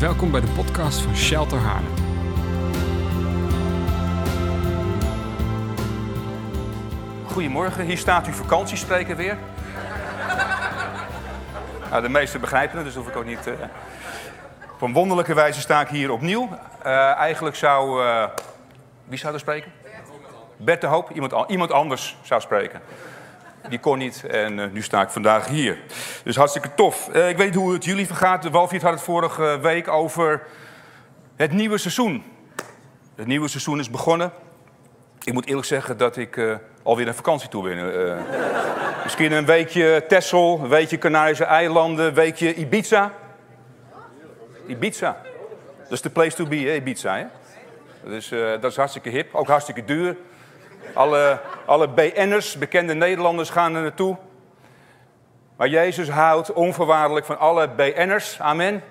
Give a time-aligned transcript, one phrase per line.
[0.00, 1.94] Welkom bij de podcast van Shelter Haarlem.
[7.26, 9.38] Goedemorgen, hier staat uw vakantiespreker weer.
[11.90, 13.46] nou, de meesten begrijpen het, dus hoef ik ook niet.
[13.46, 13.54] Uh...
[14.72, 16.48] Op een wonderlijke wijze sta ik hier opnieuw.
[16.86, 18.04] Uh, eigenlijk zou.
[18.04, 18.24] Uh...
[19.04, 19.72] Wie zou er spreken?
[20.56, 22.80] Bert de Hoop, iemand, iemand anders zou spreken.
[23.68, 25.78] Die kon niet en uh, nu sta ik vandaag hier.
[26.24, 27.08] Dus hartstikke tof.
[27.14, 28.50] Uh, ik weet hoe het jullie vergaat.
[28.50, 30.42] Walfiet had het vorige week over
[31.36, 32.24] het nieuwe seizoen.
[33.14, 34.32] Het nieuwe seizoen is begonnen.
[35.22, 38.24] Ik moet eerlijk zeggen dat ik uh, alweer naar vakantie toe ben.
[39.02, 43.12] misschien een weekje Texel, een weekje Canarische eilanden, een weekje Ibiza.
[44.66, 45.16] Ibiza.
[45.82, 47.16] Dat is de place to be, hè, Ibiza.
[47.16, 47.24] Hè?
[48.10, 48.28] Dus
[48.60, 50.16] dat is hartstikke hip, ook hartstikke duur.
[50.94, 54.16] Alle, alle BN'ers, bekende Nederlanders, gaan er naartoe.
[55.56, 58.40] Maar Jezus houdt onvoorwaardelijk van alle BN'ers.
[58.40, 58.82] Amen.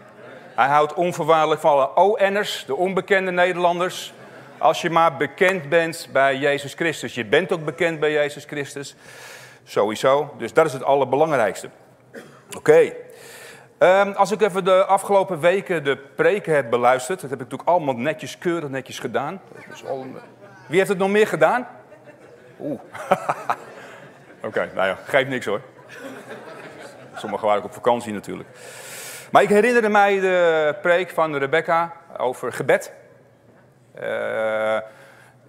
[0.55, 4.13] Hij houdt onvoorwaardelijk van alle ON'ers, de onbekende Nederlanders.
[4.57, 7.15] Als je maar bekend bent bij Jezus Christus.
[7.15, 8.95] Je bent ook bekend bij Jezus Christus.
[9.63, 10.33] Sowieso.
[10.37, 11.69] Dus dat is het allerbelangrijkste.
[12.57, 12.93] Oké.
[13.79, 17.21] Um, als ik even de afgelopen weken de preken heb beluisterd.
[17.21, 19.41] Dat heb ik natuurlijk allemaal netjes, keurig netjes gedaan.
[20.67, 21.67] Wie heeft het nog meer gedaan?
[22.59, 22.79] Oeh.
[24.47, 25.61] Oké, nou ja, geeft niks hoor.
[27.15, 28.49] Sommigen waren ook op vakantie natuurlijk.
[29.31, 32.91] Maar ik herinnerde mij de preek van Rebecca over gebed.
[34.01, 34.75] Uh,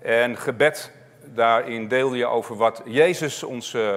[0.02, 0.92] en gebed,
[1.24, 3.96] daarin deelde je over wat Jezus ons uh,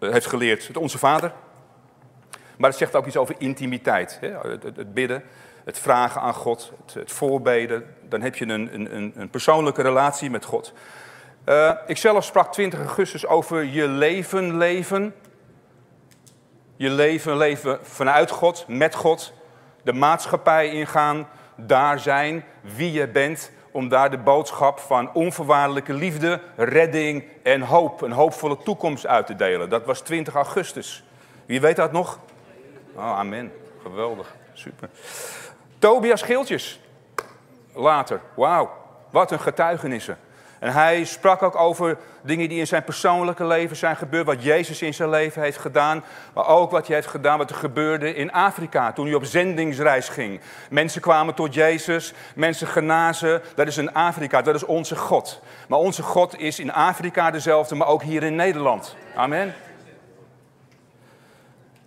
[0.00, 1.32] heeft geleerd, Onze Vader.
[2.56, 4.18] Maar het zegt ook iets over intimiteit.
[4.20, 4.28] Hè?
[4.48, 5.22] Het, bidden,
[5.64, 7.94] het vragen aan God, het, het voorbeden.
[8.08, 10.72] Dan heb je een, een, een persoonlijke relatie met God.
[11.48, 15.14] Uh, ik zelf sprak 20 augustus over je leven leven.
[16.76, 19.32] Je leven leven vanuit God, met God.
[19.82, 23.50] De maatschappij ingaan, daar zijn, wie je bent.
[23.72, 29.36] Om daar de boodschap van onvoorwaardelijke liefde, redding en hoop, een hoopvolle toekomst uit te
[29.36, 29.68] delen.
[29.68, 31.04] Dat was 20 augustus.
[31.46, 32.18] Wie weet dat nog?
[32.94, 33.52] Oh, amen.
[33.82, 34.34] Geweldig.
[34.52, 34.88] Super.
[35.78, 36.80] Tobias Geeltjes.
[37.74, 38.20] Later.
[38.34, 38.70] Wauw.
[39.10, 40.18] Wat een getuigenissen.
[40.60, 44.26] En hij sprak ook over dingen die in zijn persoonlijke leven zijn gebeurd.
[44.26, 46.04] Wat Jezus in zijn leven heeft gedaan.
[46.34, 48.92] Maar ook wat hij heeft gedaan, wat er gebeurde in Afrika.
[48.92, 50.40] Toen hij op zendingsreis ging.
[50.70, 52.12] Mensen kwamen tot Jezus.
[52.34, 53.42] Mensen genazen.
[53.54, 54.42] Dat is in Afrika.
[54.42, 55.40] Dat is onze God.
[55.68, 58.96] Maar onze God is in Afrika dezelfde, maar ook hier in Nederland.
[59.14, 59.54] Amen.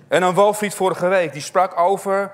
[0.07, 2.31] En dan Walfried vorige week, die sprak over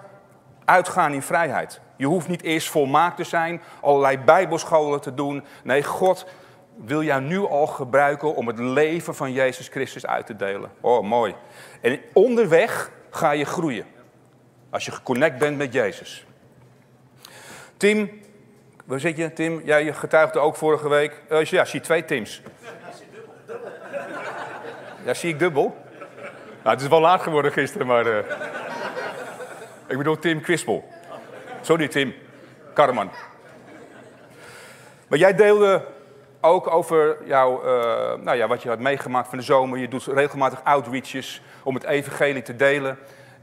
[0.66, 1.80] uitgaan in vrijheid.
[2.00, 5.44] Je hoeft niet eerst volmaakt te zijn, allerlei bijbelscholen te doen.
[5.64, 6.26] Nee, God
[6.76, 10.72] wil jou nu al gebruiken om het leven van Jezus Christus uit te delen.
[10.82, 11.36] Oh, mooi.
[11.82, 13.86] En onderweg ga je groeien.
[14.70, 16.26] Als je geconnect bent met Jezus.
[17.78, 18.22] Tim,
[18.86, 19.34] waar zit je?
[19.34, 21.22] Tim, jij getuigde ook vorige week.
[21.32, 22.42] Uh, ja, zie twee Tims.
[25.06, 25.78] Ja, zie ik dubbel.
[26.64, 28.08] Nou, het is wel laat geworden gisteren, maar...
[28.08, 28.18] Uh...
[29.88, 30.98] ik bedoel Tim Kwispel.
[31.62, 32.14] Sorry Tim,
[32.74, 33.10] Karman.
[35.08, 35.86] Maar jij deelde
[36.42, 37.70] ook over jou, uh,
[38.24, 39.80] nou ja, wat je had meegemaakt van de zomer.
[39.80, 42.98] Je doet regelmatig outreaches om het evangelie te delen.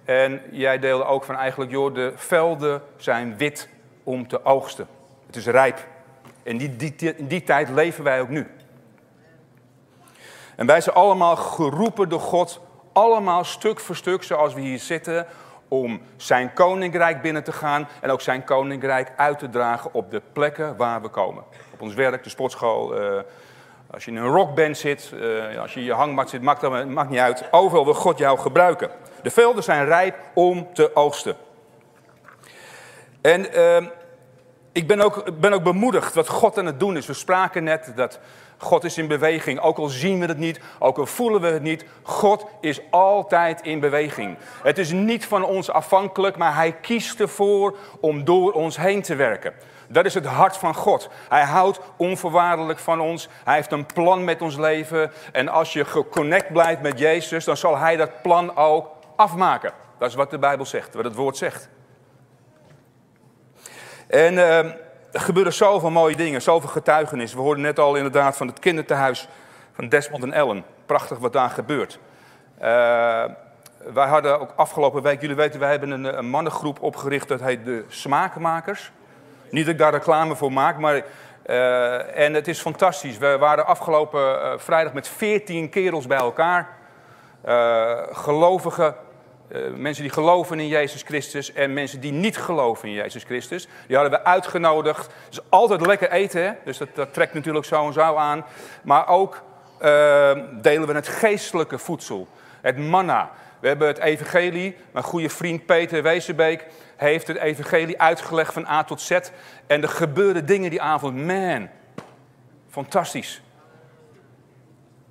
[0.04, 3.68] En jij deelde ook van eigenlijk, joh, de velden zijn wit
[4.02, 4.86] om te oogsten.
[5.26, 5.86] Het is rijp.
[6.42, 8.46] En die, die, in die tijd leven wij ook nu.
[10.56, 12.60] En wij zijn allemaal geroepen door God,
[12.92, 15.26] allemaal stuk voor stuk, zoals we hier zitten,
[15.68, 20.22] om zijn koninkrijk binnen te gaan en ook zijn koninkrijk uit te dragen op de
[20.32, 21.44] plekken waar we komen.
[21.72, 23.20] Op ons werk, de sportschool, uh,
[23.90, 26.86] als je in een rockband zit, uh, als je in je hangmat zit, maakt, dat,
[26.86, 27.44] maakt niet uit.
[27.50, 28.90] Overal wil God jou gebruiken.
[29.22, 31.36] De velden zijn rijp om te oogsten.
[33.20, 33.86] En uh,
[34.72, 37.06] ik ben ook, ben ook bemoedigd wat God aan het doen is.
[37.06, 38.18] We spraken net dat
[38.58, 39.60] God is in beweging.
[39.60, 41.84] Ook al zien we het niet, ook al voelen we het niet.
[42.02, 44.36] God is altijd in beweging.
[44.62, 49.14] Het is niet van ons afhankelijk, maar Hij kiest ervoor om door ons heen te
[49.14, 49.54] werken.
[49.88, 51.08] Dat is het hart van God.
[51.28, 53.28] Hij houdt onvoorwaardelijk van ons.
[53.44, 55.12] Hij heeft een plan met ons leven.
[55.32, 59.72] En als je geconnect blijft met Jezus, dan zal Hij dat plan ook afmaken.
[59.98, 61.68] Dat is wat de Bijbel zegt, wat het woord zegt.
[64.06, 64.58] En uh,
[65.12, 67.38] er gebeuren zoveel mooie dingen, zoveel getuigenissen.
[67.38, 69.28] We hoorden net al inderdaad van het kinderthuis
[69.72, 70.64] van Desmond en Ellen.
[70.86, 71.98] Prachtig wat daar gebeurt.
[72.58, 72.64] Uh,
[73.92, 77.64] wij hadden ook afgelopen week, jullie weten, wij hebben een, een mannengroep opgericht, dat heet
[77.64, 78.92] de Smakenmakers.
[79.50, 81.02] Niet dat ik daar reclame voor maak, maar.
[81.46, 83.18] Uh, en het is fantastisch.
[83.18, 86.68] We waren afgelopen vrijdag met veertien kerels bij elkaar.
[88.12, 88.94] Gelovigen
[89.48, 93.68] eh, mensen die geloven in Jezus Christus en mensen die niet geloven in Jezus Christus.
[93.86, 95.08] Die hadden we uitgenodigd.
[95.28, 98.44] Dus altijd lekker eten, dus dat, trekt natuurlijk zo en zo aan.
[98.82, 99.42] Maar ook
[99.82, 102.28] uh, delen we het geestelijke voedsel,
[102.60, 103.30] het manna.
[103.60, 106.66] We hebben het evangelie, mijn goede vriend Peter Wezenbeek
[106.96, 109.18] heeft het evangelie uitgelegd van A tot Z.
[109.66, 111.68] En er gebeurden dingen die avond, man,
[112.70, 113.42] fantastisch.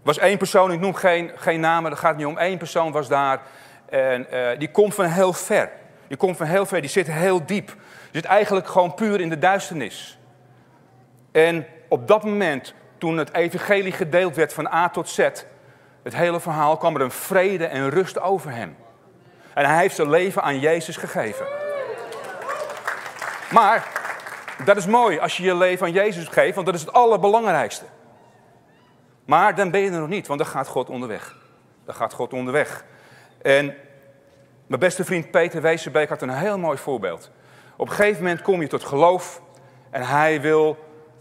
[0.01, 2.37] Was één persoon, ik noem geen, geen namen, dat gaat niet om.
[2.37, 3.41] één persoon was daar
[3.89, 5.69] en uh, die komt van heel ver.
[6.07, 7.67] Die komt van heel ver, die zit heel diep.
[7.67, 10.17] Die zit eigenlijk gewoon puur in de duisternis.
[11.31, 15.17] En op dat moment, toen het evangelie gedeeld werd van A tot Z,
[16.03, 18.75] het hele verhaal, kwam er een vrede en rust over hem.
[19.53, 21.45] En hij heeft zijn leven aan Jezus gegeven.
[23.51, 23.87] Maar
[24.65, 27.85] dat is mooi als je je leven aan Jezus geeft, want dat is het allerbelangrijkste.
[29.25, 31.35] Maar dan ben je er nog niet, want dan gaat God onderweg.
[31.85, 32.85] Dan gaat God onderweg.
[33.45, 33.65] En
[34.67, 37.31] mijn beste vriend Peter Wezenbeek had een heel mooi voorbeeld.
[37.75, 39.41] Op een gegeven moment kom je tot geloof
[39.89, 40.77] en hij wil.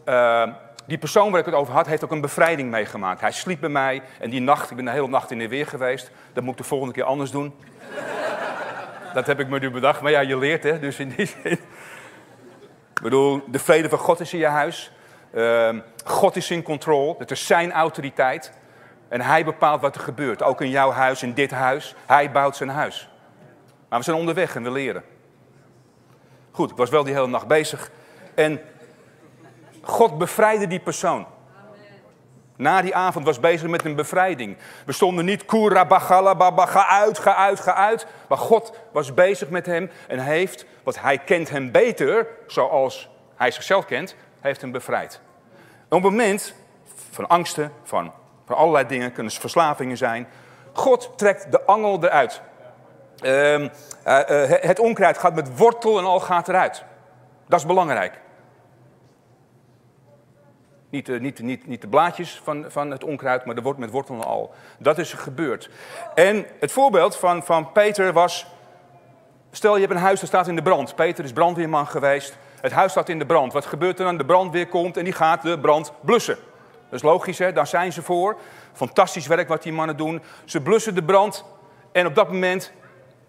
[0.09, 0.49] Uh,
[0.87, 3.21] die persoon waar ik het over had, heeft ook een bevrijding meegemaakt.
[3.21, 5.67] Hij sliep bij mij en die nacht, ik ben de hele nacht in de weer
[5.67, 6.11] geweest.
[6.33, 7.55] Dat moet ik de volgende keer anders doen.
[9.15, 10.01] dat heb ik me nu bedacht.
[10.01, 11.53] Maar ja, je leert hè, dus in die zin.
[12.95, 14.93] Ik bedoel, de vrede van God is in je huis.
[15.35, 15.69] Uh,
[16.05, 17.15] God is in controle.
[17.19, 18.53] Het is zijn autoriteit.
[19.09, 20.43] En hij bepaalt wat er gebeurt.
[20.43, 21.95] Ook in jouw huis, in dit huis.
[22.07, 23.09] Hij bouwt zijn huis.
[23.89, 25.05] Maar we zijn onderweg en we leren.
[26.51, 27.91] Goed, ik was wel die hele nacht bezig.
[28.35, 28.61] En
[29.81, 31.27] God bevrijdde die persoon.
[32.57, 34.57] Na die avond was bezig met een bevrijding.
[34.87, 38.07] We stonden niet kura bagala baba, ga uit, ga uit, ga uit.
[38.29, 43.51] Maar God was bezig met hem en heeft, wat hij kent hem beter, zoals hij
[43.51, 45.21] zichzelf kent, heeft hem bevrijd.
[45.85, 46.55] op het moment
[47.11, 48.13] van angsten, van,
[48.47, 50.27] van allerlei dingen, kunnen verslavingen zijn.
[50.73, 52.43] God trekt de angel eruit.
[53.23, 53.69] Uh, uh,
[54.49, 56.85] het onkruid gaat met wortel en al gaat eruit.
[57.49, 58.21] Dat is belangrijk.
[60.91, 63.91] Niet de, niet, niet, niet de blaadjes van, van het onkruid, maar de wort met
[63.91, 64.55] wortel en al.
[64.79, 65.71] Dat is gebeurd.
[66.15, 68.47] En het voorbeeld van, van Peter was...
[69.51, 70.95] Stel je hebt een huis dat staat in de brand.
[70.95, 72.37] Peter is brandweerman geweest.
[72.61, 73.53] Het huis staat in de brand.
[73.53, 74.17] Wat gebeurt er dan?
[74.17, 76.39] De brandweer komt en die gaat de brand blussen.
[76.91, 77.53] Dat is logisch, hè?
[77.53, 78.37] daar zijn ze voor.
[78.73, 80.23] Fantastisch werk wat die mannen doen.
[80.45, 81.45] Ze blussen de brand
[81.93, 82.73] en op dat moment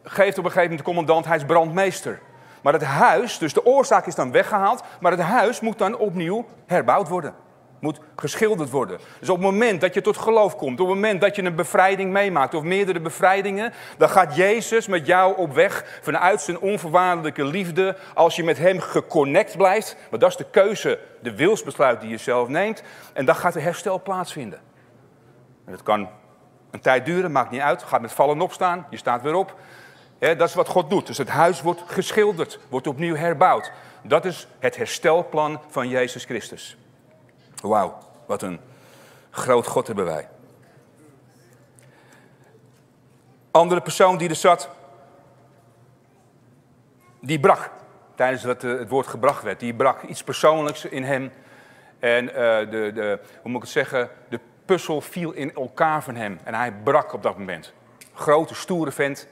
[0.04, 2.20] geeft op een gegeven moment de commandant, hij is brandmeester.
[2.62, 6.46] Maar het huis, dus de oorzaak is dan weggehaald, maar het huis moet dan opnieuw
[6.66, 7.36] herbouwd worden.
[7.80, 9.00] Moet geschilderd worden.
[9.20, 11.56] Dus op het moment dat je tot geloof komt, op het moment dat je een
[11.56, 17.46] bevrijding meemaakt, of meerdere bevrijdingen, dan gaat Jezus met jou op weg vanuit zijn onvoorwaardelijke
[17.46, 19.98] liefde, als je met hem geconnect blijft.
[20.10, 22.84] Maar dat is de keuze, de wilsbesluit die je zelf neemt.
[23.14, 24.60] En dan gaat er herstel plaatsvinden.
[25.66, 26.10] En dat kan
[26.72, 27.84] een tijd duren, maakt niet uit.
[27.84, 29.56] Gaat met vallen opstaan, je staat weer op.
[30.20, 31.08] dat is wat God doet.
[31.08, 33.72] Dus het huis wordt geschilderd, wordt opnieuw herbouwd.
[34.04, 36.78] Dat is het herstelplan van Jezus Christus.
[37.62, 38.60] Wauw, wat een
[39.30, 40.28] groot God hebben wij.
[43.52, 44.70] Andere persoon die er zat,
[47.20, 47.72] die brak
[48.16, 49.60] tijdens dat eh, het woord gebracht werd.
[49.60, 51.32] Die brak iets persoonlijks in hem.
[52.00, 56.16] En uh, de, de, hoe moet ik het zeggen, de puzzel viel in elkaar van
[56.16, 56.40] hem.
[56.44, 57.74] En hij brak op dat moment.
[58.14, 59.28] Grote, stoere vent.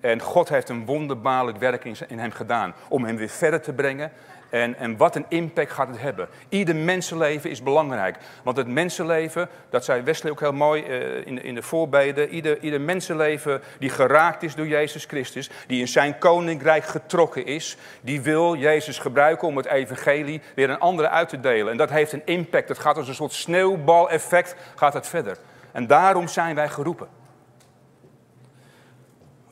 [0.00, 2.74] En God heeft een wonderbaarlijk werk in hem gedaan.
[2.88, 4.12] Om hem weer verder te brengen.
[4.50, 6.28] En, en wat een impact gaat het hebben.
[6.48, 8.16] Ieder mensenleven is belangrijk.
[8.42, 10.82] Want het mensenleven, dat zei Wesley ook heel mooi
[11.24, 12.28] in, in de voorbeden.
[12.28, 15.50] Ieder, ieder mensenleven die geraakt is door Jezus Christus.
[15.66, 17.76] Die in zijn koninkrijk getrokken is.
[18.00, 21.72] Die wil Jezus gebruiken om het evangelie weer een andere uit te delen.
[21.72, 22.68] En dat heeft een impact.
[22.68, 25.36] Het gaat als een soort sneeuwbaleffect gaat het verder.
[25.72, 27.08] En daarom zijn wij geroepen.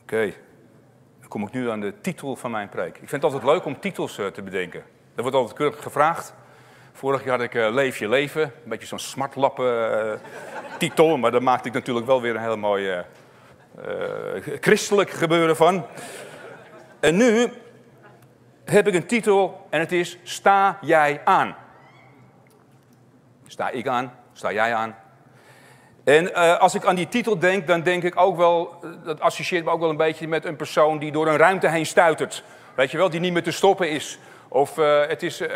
[0.01, 0.33] Oké.
[1.37, 2.97] Kom ik nu aan de titel van mijn preek.
[2.97, 4.83] Ik vind het altijd leuk om titels uh, te bedenken.
[5.15, 6.33] Dat wordt altijd keurig gevraagd.
[6.91, 8.41] Vorig jaar had ik uh, Leef je leven.
[8.41, 10.13] Een beetje zo'n smartlappen uh,
[10.77, 11.17] titel.
[11.17, 13.05] Maar daar maakte ik natuurlijk wel weer een hele mooie
[14.59, 15.85] christelijk gebeuren van.
[16.99, 17.47] En nu
[18.65, 21.55] heb ik een titel en het is Sta jij aan.
[23.47, 24.13] Sta ik aan?
[24.33, 24.95] Sta jij aan?
[26.07, 29.19] En uh, als ik aan die titel denk, dan denk ik ook wel, eh, dat
[29.19, 32.43] associeert me ook wel een beetje met een persoon die door een ruimte heen stuitert.
[32.75, 34.19] Weet je wel, die niet meer te stoppen is.
[34.47, 35.47] Of uh, het is uh,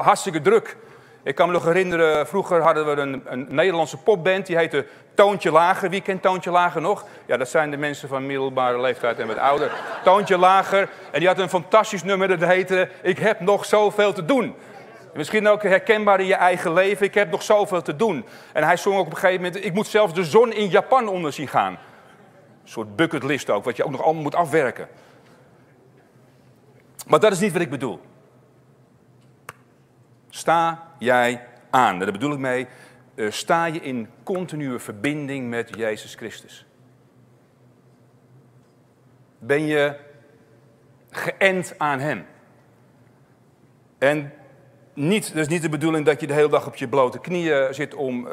[0.00, 0.76] hartstikke druk.
[1.22, 5.50] Ik kan me nog herinneren, vroeger hadden we een, een, Nederlandse popband, die heette Toontje
[5.50, 5.90] Lager.
[5.90, 7.04] Wie kent Toontje Lager nog?
[7.26, 9.70] Ja, dat zijn de mensen van middelbare leeftijd en wat ouder.
[10.04, 10.88] Toontje Lager.
[11.10, 14.54] En die had een fantastisch nummer, dat heette Ik heb nog zoveel te doen.
[15.18, 17.06] Misschien ook herkenbaar in je eigen leven.
[17.06, 18.24] Ik heb nog zoveel te doen.
[18.52, 21.08] En hij zong ook op een gegeven moment: Ik moet zelfs de zon in Japan
[21.08, 21.78] onder zien gaan.
[22.64, 24.88] soort bucketlist ook, wat je ook nog allemaal moet afwerken.
[27.06, 28.00] Maar dat is niet wat ik bedoel.
[30.28, 31.98] Sta jij aan.
[31.98, 32.66] Daar bedoel ik mee,
[33.14, 36.66] uh, sta je in continue verbinding met Jezus Christus.
[39.38, 39.96] Ben je
[41.10, 42.26] geënt aan Hem.
[43.98, 44.32] En
[44.98, 47.94] niet, is niet de bedoeling dat je de hele dag op je blote knieën zit
[47.94, 48.32] om uh,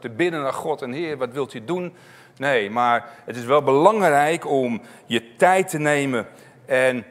[0.00, 1.94] te bidden naar God en Heer, wat wilt u doen?
[2.36, 6.26] Nee, maar het is wel belangrijk om je tijd te nemen
[6.66, 7.04] en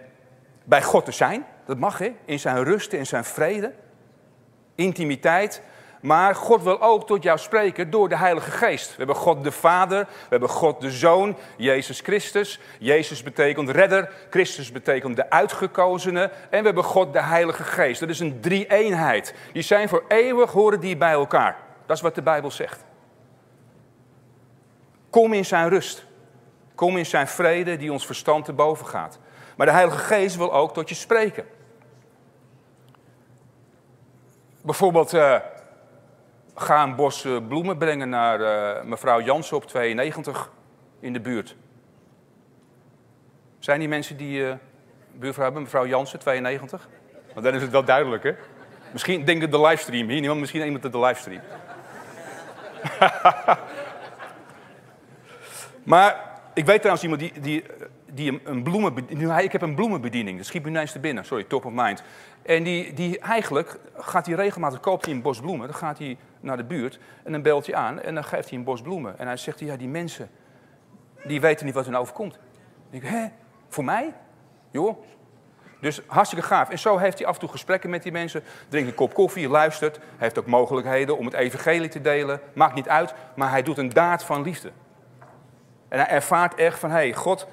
[0.64, 1.46] bij God te zijn.
[1.66, 2.14] Dat mag, hè?
[2.26, 3.74] In zijn rust, in zijn vrede.
[4.76, 5.62] Intimiteit.
[6.02, 8.90] Maar God wil ook tot jou spreken door de Heilige Geest.
[8.90, 12.60] We hebben God de Vader, we hebben God de Zoon, Jezus Christus.
[12.80, 16.32] Jezus betekent redder, Christus betekent de uitgekozene.
[16.50, 18.00] En we hebben God de Heilige Geest.
[18.00, 19.34] Dat is een drie-eenheid.
[19.54, 21.58] Die zijn voor eeuwig, horen die bij elkaar.
[21.86, 22.84] Dat is wat de Bijbel zegt.
[25.10, 26.06] Kom in zijn rust.
[26.75, 29.20] Kom in zijn vrede die ons verstand te boven gaat.
[29.58, 31.46] Maar de Heilige Geest wil ook tot je spreken.
[34.62, 35.36] Bijvoorbeeld, uh,
[36.56, 40.52] ga een bos uh, bloemen brengen naar uh, mevrouw Jansen op 92
[41.00, 41.56] in de buurt.
[43.60, 44.58] Zijn die mensen die
[45.12, 46.90] buurvrouw hebben, mevrouw Jansen, 92?
[47.34, 48.32] Want dan is het wel duidelijk, hè?
[48.92, 51.42] Misschien denk ik de livestream hier, niemand, misschien iemand de livestream.
[55.84, 57.64] maar ik weet trouwens iemand die, die,
[58.12, 59.38] die een, bloemenbediening...
[59.38, 61.26] Ik heb een bloemenbediening, dat schiet me ineens te binnen.
[61.26, 62.04] Sorry, top of mind.
[62.42, 65.68] En die, die eigenlijk gaat hij regelmatig, koopt hij een bos bloemen.
[65.68, 68.58] Dan gaat hij naar de buurt en dan belt hij aan en dan geeft hij
[68.58, 69.20] een bos bloemen.
[69.20, 70.30] En hij zegt, ja, die mensen,
[71.24, 72.40] die weten niet wat hun overkomt.
[72.90, 73.32] Ik denk,
[73.70, 74.14] voor mij?
[74.72, 74.98] Joh.
[75.82, 76.70] Dus hartstikke gaaf.
[76.70, 78.44] En zo heeft hij af en toe gesprekken met die mensen.
[78.70, 80.00] Drinkt een kop koffie, luistert.
[80.18, 82.40] Heeft ook mogelijkheden om het evangelie te delen.
[82.54, 84.72] Maakt niet uit, maar hij doet een daad van liefde.
[85.96, 87.48] En hij ervaart echt van, hé, hey, God,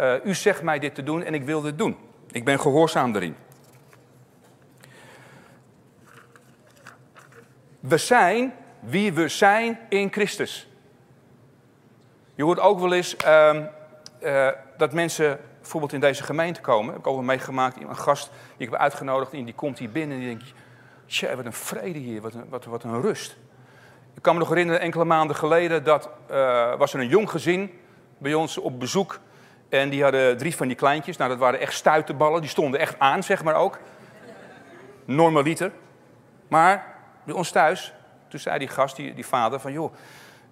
[0.00, 1.96] uh, u zegt mij dit te doen en ik wil dit doen.
[2.30, 3.36] Ik ben gehoorzaam erin.
[7.80, 10.68] We zijn wie we zijn in Christus.
[12.34, 13.56] Je hoort ook wel eens uh,
[14.22, 16.92] uh, dat mensen bijvoorbeeld in deze gemeente komen.
[16.92, 19.90] Heb ik ook wel meegemaakt, een gast die ik heb uitgenodigd, en die komt hier
[19.90, 20.52] binnen en die denkt,
[21.06, 23.36] tja, wat een vrede hier, wat een, wat, wat een rust.
[24.14, 27.82] Ik kan me nog herinneren, enkele maanden geleden, dat uh, was er een jong gezin
[28.24, 29.20] bij ons op bezoek.
[29.68, 31.16] En die hadden drie van die kleintjes.
[31.16, 32.40] Nou, dat waren echt stuitenballen.
[32.40, 33.78] Die stonden echt aan, zeg maar ook.
[35.04, 35.72] Normaliter.
[36.48, 37.94] Maar bij ons thuis,
[38.28, 39.94] toen zei die gast, die, die vader, van joh,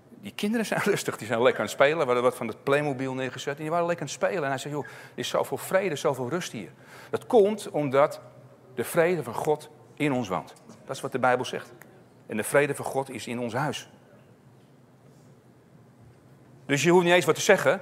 [0.08, 1.98] die kinderen zijn rustig, die zijn lekker aan het spelen.
[1.98, 4.42] We hadden wat van het Playmobil neergezet en die waren lekker aan het spelen.
[4.42, 6.70] En hij zei, joh, er is zoveel vrede, zoveel rust hier.
[7.10, 8.20] Dat komt omdat
[8.74, 10.52] de vrede van God in ons woont.
[10.84, 11.72] Dat is wat de Bijbel zegt.
[12.26, 13.88] En de vrede van God is in ons huis.
[16.72, 17.80] Dus je hoeft niet eens wat te zeggen.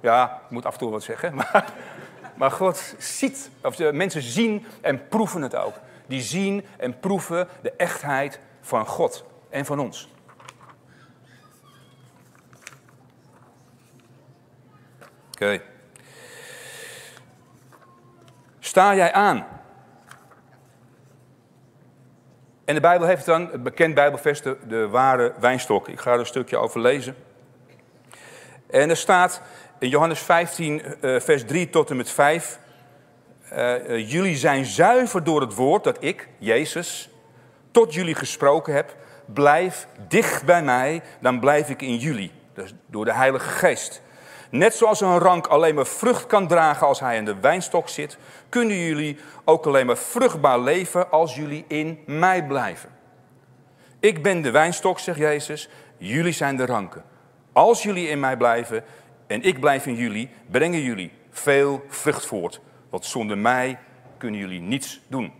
[0.00, 1.34] Ja, ik moet af en toe wat zeggen.
[1.40, 1.72] Maar,
[2.34, 5.74] maar God ziet, of de mensen zien en proeven het ook.
[6.06, 10.08] Die zien en proeven de echtheid van God en van ons.
[15.30, 15.60] Oké.
[18.58, 19.46] Sta jij aan?
[22.64, 25.88] En de Bijbel heeft dan, het bekend Bijbelvest, de, de ware wijnstok.
[25.88, 27.16] Ik ga er een stukje over lezen.
[28.72, 29.40] En er staat
[29.78, 32.58] in Johannes 15, uh, eh, vers 3 tot en met 5.
[33.52, 37.10] Uh, uh, jullie zijn zuiver door het woord dat ik, Jezus,
[37.70, 38.96] tot jullie gesproken heb.
[39.26, 42.32] Blijf dicht bij mij, dan blijf ik in jullie.
[42.54, 44.02] Dus door de Heilige Geest.
[44.50, 48.18] Net zoals een rank alleen maar vrucht kan dragen als hij in de wijnstok zit,
[48.48, 52.90] kunnen jullie ook alleen maar vruchtbaar leven als jullie in mij blijven.
[54.00, 57.11] Ik ben de wijnstok, zegt Jezus, jullie zijn de ranken.
[57.52, 58.84] Als jullie in mij blijven
[59.26, 62.60] en ik blijf in jullie, brengen jullie veel vrucht voort.
[62.90, 63.78] Want zonder mij
[64.18, 65.32] kunnen jullie niets doen.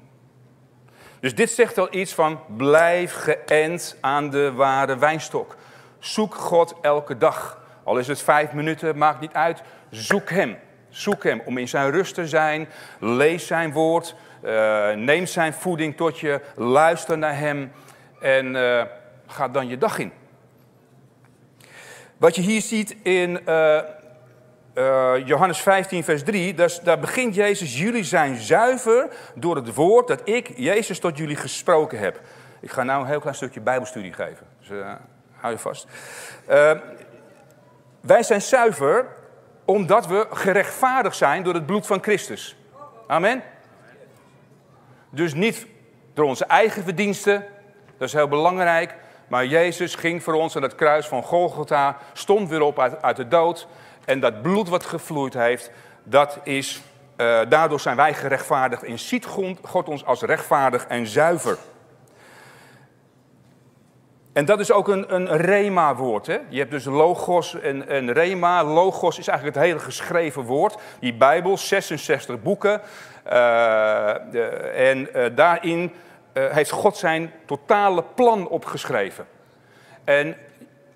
[1.21, 5.57] Dus dit zegt al iets van blijf geënt aan de ware wijnstok.
[5.99, 7.61] Zoek God elke dag.
[7.85, 9.62] Al is het vijf minuten, maakt niet uit.
[9.90, 10.57] Zoek Hem.
[10.88, 12.69] Zoek Hem om in zijn rust te zijn.
[12.99, 14.14] Lees zijn woord.
[14.45, 16.40] Uh, neem zijn voeding tot je.
[16.57, 17.73] Luister naar Hem.
[18.21, 18.83] En uh,
[19.26, 20.12] ga dan je dag in.
[22.23, 23.79] Wat je hier ziet in uh,
[24.75, 30.21] uh, Johannes 15, vers 3, daar, begint Jezus, jullie zijn zuiver door het woord dat
[30.25, 32.21] ik, Jezus, tot jullie gesproken heb.
[32.61, 34.93] Ik ga nou een heel klein stukje Bijbelstudie geven, dus uh,
[35.33, 35.87] hou je vast.
[38.00, 39.07] wij zijn zuiver
[39.64, 42.57] omdat we gerechtvaardigd zijn door het bloed van Christus.
[43.07, 43.43] Amen.
[45.11, 45.67] Dus niet
[46.14, 47.45] door onze eigen verdiensten,
[47.99, 48.95] dat is heel belangrijk.
[49.32, 53.16] Maar Jezus ging voor ons aan het kruis van Golgotha, stond weer op uit, uit
[53.16, 53.66] de dood.
[54.04, 55.70] En dat bloed wat gevloeid heeft,
[56.02, 56.82] dat is,
[57.16, 58.82] uh, daardoor zijn wij gerechtvaardigd.
[58.82, 59.26] En ziet
[59.62, 61.58] God ons als rechtvaardig en zuiver.
[64.32, 66.26] En dat is ook een, een rema-woord.
[66.48, 68.64] Je hebt dus logos en, en rema.
[68.64, 70.76] Logos is eigenlijk het hele geschreven woord.
[71.00, 72.80] Die Bijbel, 66 boeken.
[73.26, 73.32] Uh,
[74.30, 74.42] de,
[74.74, 75.92] en uh, daarin
[76.32, 79.26] heeft God zijn totale plan opgeschreven.
[80.04, 80.36] En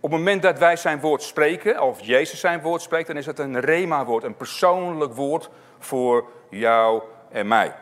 [0.00, 3.26] op het moment dat wij zijn woord spreken, of Jezus zijn woord spreekt, dan is
[3.26, 7.74] het een rema-woord, een persoonlijk woord voor jou en mij.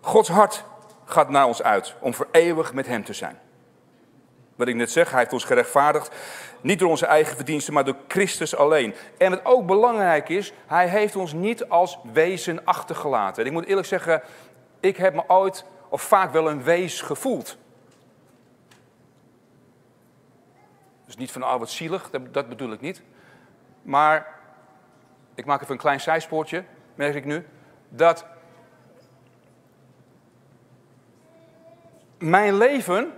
[0.00, 0.64] Gods hart
[1.04, 3.38] gaat naar ons uit om voor eeuwig met Hem te zijn.
[4.56, 6.14] Wat ik net zeg, Hij heeft ons gerechtvaardigd.
[6.60, 8.94] Niet door onze eigen verdiensten, maar door Christus alleen.
[9.18, 13.42] En wat ook belangrijk is, Hij heeft ons niet als wezen achtergelaten.
[13.42, 14.22] En ik moet eerlijk zeggen,
[14.80, 17.56] ik heb me ooit of vaak wel een wees gevoeld.
[21.06, 23.02] Dus niet van, oh wat zielig, dat, dat bedoel ik niet.
[23.82, 24.26] Maar,
[25.34, 27.46] ik maak even een klein zijspoortje, merk ik nu.
[27.88, 28.26] Dat
[32.18, 33.12] mijn leven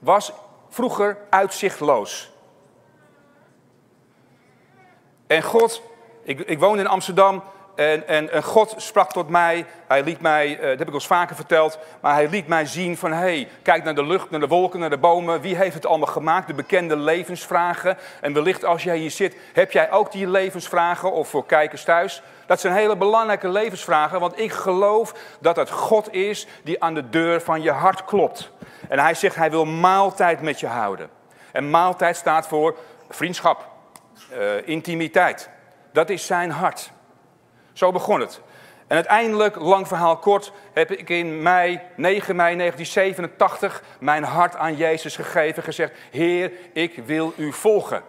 [0.00, 0.32] was
[0.68, 2.30] vroeger uitzichtloos.
[5.26, 5.82] En God,
[6.22, 7.42] ik, ik woon in Amsterdam
[7.74, 9.66] en, en, God sprak tot mij.
[9.86, 12.96] Hij liet mij, uh, dat heb ik al vaker verteld, maar hij liet mij zien
[12.96, 15.40] van hé, hey, kijk naar de lucht, naar de wolken, naar de bomen.
[15.40, 16.46] Wie heeft het allemaal gemaakt?
[16.46, 17.98] De bekende levensvragen.
[18.20, 22.22] En wellicht als jij hier zit, heb jij ook die levensvragen of voor kijkers thuis.
[22.46, 27.08] Dat zijn hele belangrijke levensvragen, want ik geloof dat het God is die aan de
[27.10, 28.50] deur van je hart klopt.
[28.88, 31.10] En hij zegt, hij wil maaltijd met je houden.
[31.52, 32.76] En maaltijd staat voor
[33.08, 33.68] vriendschap,
[34.32, 35.50] uh, intimiteit.
[35.92, 36.92] Dat is zijn hart.
[37.80, 38.40] Zo begon het.
[38.86, 44.76] En uiteindelijk, lang verhaal kort, heb ik in mei, 9 mei 1987 mijn hart aan
[44.76, 45.62] Jezus gegeven.
[45.62, 48.02] Gezegd, Heer, ik wil u volgen.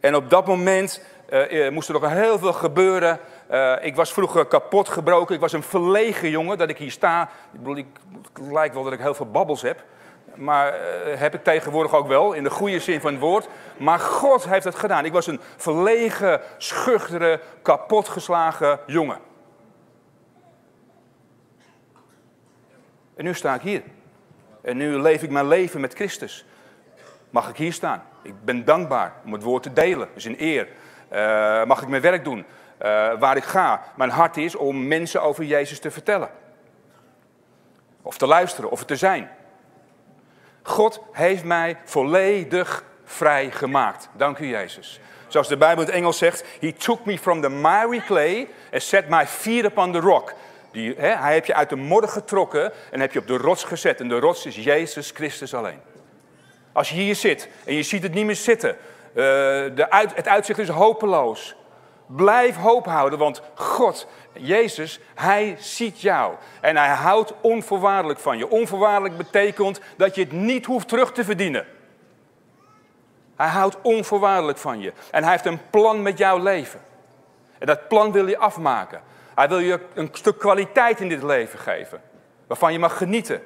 [0.00, 3.20] En op dat moment uh, moest er nog heel veel gebeuren.
[3.50, 5.34] Uh, ik was vroeger kapot gebroken.
[5.34, 7.22] Ik was een verlegen jongen dat ik hier sta.
[7.52, 7.86] Ik bedoel, ik,
[8.32, 9.82] het lijkt wel dat ik heel veel babbels heb.
[10.34, 13.48] Maar uh, heb ik tegenwoordig ook wel, in de goede zin van het woord.
[13.76, 15.04] Maar God heeft het gedaan.
[15.04, 19.18] Ik was een verlegen, schuchtere, kapotgeslagen jongen.
[23.16, 23.82] En nu sta ik hier.
[24.62, 26.44] En nu leef ik mijn leven met Christus.
[27.30, 28.02] Mag ik hier staan?
[28.22, 30.08] Ik ben dankbaar om het woord te delen.
[30.14, 30.68] Dus in eer.
[31.12, 32.38] Uh, mag ik mijn werk doen?
[32.38, 32.44] Uh,
[33.18, 33.82] waar ik ga.
[33.96, 36.28] Mijn hart is om mensen over Jezus te vertellen.
[38.02, 39.30] Of te luisteren, of het te zijn.
[40.66, 44.08] God heeft mij volledig vrij gemaakt.
[44.12, 45.00] Dank u, Jezus.
[45.28, 48.82] Zoals de Bijbel in het Engels zegt, He took me from the miry clay and
[48.82, 50.34] set my feet upon the rock.
[50.72, 53.64] Die, hè, hij heeft je uit de modder getrokken en heb je op de rots
[53.64, 54.00] gezet.
[54.00, 55.80] En de rots is Jezus Christus alleen.
[56.72, 58.76] Als je hier zit en je ziet het niet meer zitten, uh,
[59.74, 61.54] de uit, het uitzicht is hopeloos.
[62.06, 66.34] Blijf hoop houden, want God, Jezus, Hij ziet jou.
[66.60, 68.50] En Hij houdt onvoorwaardelijk van je.
[68.50, 71.66] Onvoorwaardelijk betekent dat je het niet hoeft terug te verdienen.
[73.36, 74.92] Hij houdt onvoorwaardelijk van je.
[75.10, 76.80] En Hij heeft een plan met jouw leven.
[77.58, 79.02] En dat plan wil je afmaken.
[79.34, 82.02] Hij wil je een stuk kwaliteit in dit leven geven.
[82.46, 83.42] Waarvan je mag genieten.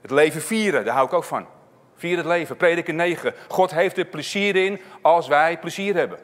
[0.00, 1.46] Het leven vieren, daar hou ik ook van.
[1.96, 3.34] Vier het leven, prediker 9.
[3.48, 6.18] God heeft er plezier in als wij plezier hebben.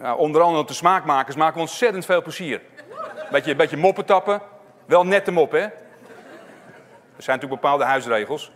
[0.00, 2.60] Nou, onder andere de smaakmakers maken ontzettend veel plezier.
[3.30, 4.40] Beetje, beetje moppen tappen.
[4.86, 5.58] Wel nette mop, hè?
[7.16, 8.52] Er zijn natuurlijk bepaalde huisregels.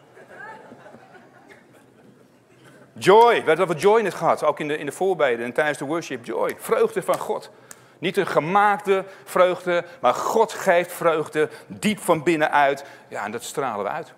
[2.93, 5.79] Joy, we hebben het joy net gehad, ook in de, in de voorbeden en tijdens
[5.79, 6.25] de worship.
[6.25, 7.51] Joy, vreugde van God.
[7.99, 12.85] Niet een gemaakte vreugde, maar God geeft vreugde diep van binnenuit.
[13.09, 14.13] Ja, en dat stralen we uit.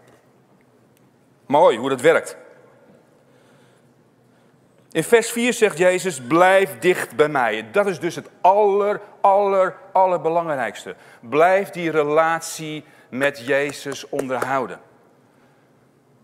[1.46, 2.36] Mooi hoe dat werkt.
[4.92, 7.70] In vers 4 zegt Jezus, blijf dicht bij mij.
[7.72, 10.94] Dat is dus het aller, aller, allerbelangrijkste.
[11.20, 14.80] Blijf die relatie met Jezus onderhouden.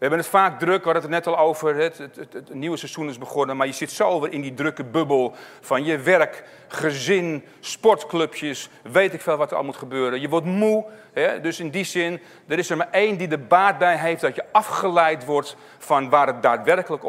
[0.05, 3.19] We hebben het vaak druk, we hadden het net al over, het, nieuwe seizoen is
[3.19, 8.69] begonnen, maar je zit zo weer in die drukke bubbel van je werk, gezin, sportclubjes,
[8.83, 10.21] weet ik veel wat er al moet gebeuren.
[10.21, 11.40] Je wordt moe, hè?
[11.40, 14.35] dus in die zin, er is er maar één die er baat bij heeft dat
[14.35, 17.05] je afgeleid wordt van waar het daadwerkelijk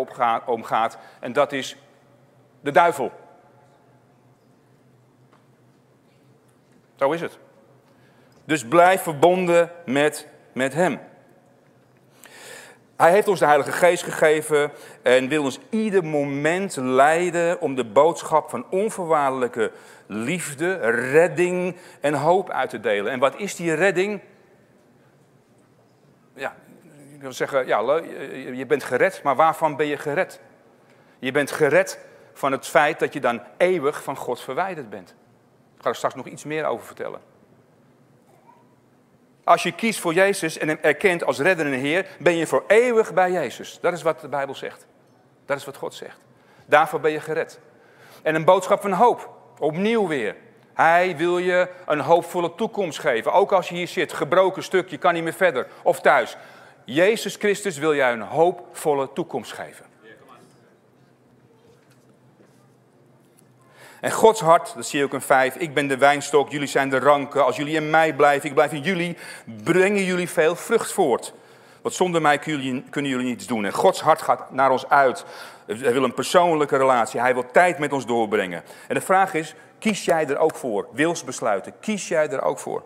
[0.45, 1.77] om gaat, en dat is
[2.61, 3.11] de duivel.
[6.95, 7.37] Zo is het.
[8.45, 10.99] Dus blijf verbonden met, met hem.
[12.97, 17.85] Hij heeft ons de Heilige Geest gegeven en wil ons ieder moment leiden om de
[17.85, 19.71] boodschap van onvoorwaardelijke
[20.05, 20.75] liefde,
[21.11, 23.11] redding en hoop uit te delen.
[23.11, 24.21] En wat is die redding?
[26.35, 26.55] ja,
[27.11, 27.79] je wil zeggen, ja,
[28.53, 30.39] je bent gered, maar waarvan ben je gered?
[31.19, 31.99] Je bent gered
[32.33, 35.15] van het feit dat je dan eeuwig van God verwijderd bent.
[35.75, 37.19] Ik ga er straks nog iets meer over vertellen.
[39.45, 42.63] Als je kiest voor Jezus en hem erkent als redder en Heer, ben je voor
[42.67, 43.77] eeuwig bij Jezus.
[43.81, 44.85] Dat is wat de Bijbel zegt.
[45.45, 46.17] Dat is wat God zegt.
[46.65, 47.59] Daarvoor ben je gered.
[48.21, 49.29] En een boodschap van hoop.
[49.59, 50.35] Opnieuw weer.
[50.73, 53.33] Hij wil je een hoopvolle toekomst geven.
[53.33, 55.67] Ook als je hier zit, gebroken stuk, je kan niet meer verder.
[55.83, 56.37] Of thuis.
[56.83, 59.84] Jezus Christus wil jij een hoopvolle toekomst geven.
[64.05, 66.89] En Gods hart, dat zie je ook in 5, ik ben de wijnstok, jullie zijn
[66.89, 67.45] de ranken.
[67.45, 69.17] Als jullie in mij blijven, ik blijf in jullie,
[69.63, 71.33] brengen jullie veel vrucht voort.
[71.81, 73.65] Want zonder mij kunnen jullie niets doen.
[73.65, 75.25] En Gods hart gaat naar ons uit.
[75.65, 77.19] Hij wil een persoonlijke relatie.
[77.19, 78.63] Hij wil tijd met ons doorbrengen.
[78.87, 80.87] En de vraag is, kies jij er ook voor?
[80.91, 82.83] Wilsbesluiten, kies jij er ook voor?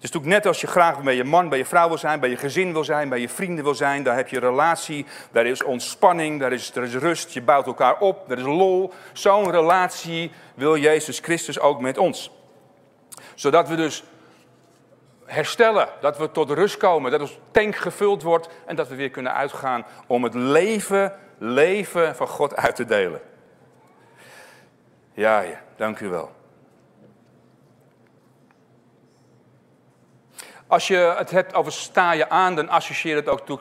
[0.00, 2.30] Is natuurlijk net als je graag bij je man, bij je vrouw wil zijn, bij
[2.30, 4.02] je gezin wil zijn, bij je vrienden wil zijn.
[4.02, 8.30] Daar heb je relatie, daar is ontspanning, daar is, is rust, je bouwt elkaar op,
[8.30, 8.92] er is lol.
[9.12, 12.30] Zo'n relatie wil Jezus Christus ook met ons.
[13.34, 14.04] Zodat we dus
[15.24, 19.10] herstellen, dat we tot rust komen, dat ons tank gevuld wordt en dat we weer
[19.10, 23.20] kunnen uitgaan om het leven, leven van God uit te delen.
[25.12, 26.38] Ja, ja, dank u wel.
[30.70, 33.58] Als je het hebt over sta je aan, dan associeer het ook toe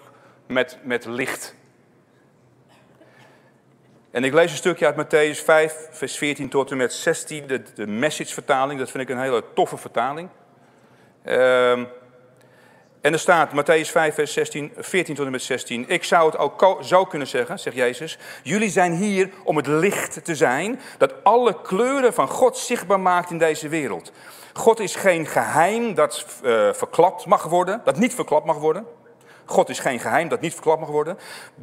[0.47, 1.55] met, met licht.
[4.11, 7.63] En ik lees een stukje uit Matthäus 5, vers 14 tot en met 16, de,
[7.73, 8.79] de message-vertaling.
[8.79, 10.29] Dat vind ik een hele toffe vertaling.
[11.25, 11.87] Um,
[13.01, 15.85] en er staat, Matthäus 5, vers 16, 14 tot en met 16.
[15.87, 18.17] Ik zou het ook zo kunnen zeggen, zegt Jezus.
[18.43, 23.31] Jullie zijn hier om het licht te zijn dat alle kleuren van God zichtbaar maakt
[23.31, 24.11] in deze wereld.
[24.53, 28.85] God is geen geheim dat uh, verklapt mag worden, dat niet verklapt mag worden.
[29.45, 31.17] God is geen geheim dat niet verklapt mag worden.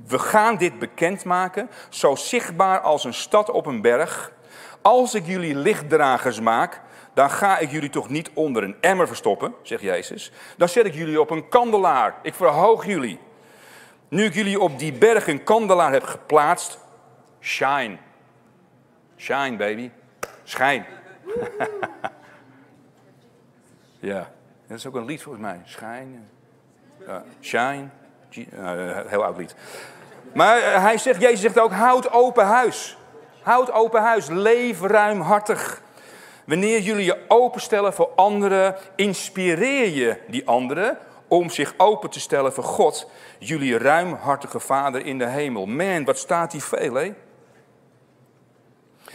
[0.07, 4.33] We gaan dit bekendmaken, zo zichtbaar als een stad op een berg.
[4.83, 6.81] Als ik jullie lichtdragers maak,
[7.17, 10.33] dan ga ik jullie toch niet onder een emmer verstoppen, zegt Jezus.
[10.57, 12.15] Dan zet ik jullie op een kandelaar.
[12.23, 13.19] Ik verhoog jullie.
[14.09, 16.79] Nu ik jullie op die berg een kandelaar heb geplaatst,
[17.41, 17.97] shine.
[19.17, 19.91] Shine, baby.
[20.45, 20.87] Schijn.
[24.11, 24.31] ja,
[24.67, 25.61] dat is ook een lied volgens mij.
[25.65, 26.29] Schijn.
[27.41, 27.89] shine.
[28.31, 29.55] Uh, heel oud lied.
[30.35, 32.97] Maar uh, hij zegt, Jezus zegt ook, houd open huis.
[33.43, 34.29] Houd open huis.
[34.29, 35.85] Leef ruimhartig.
[36.47, 42.53] Wanneer jullie je openstellen voor anderen, inspireer je die anderen om zich open te stellen
[42.53, 45.67] voor God, jullie ruimhartige Vader in de hemel.
[45.67, 47.13] Man, wat staat hier veel, hè?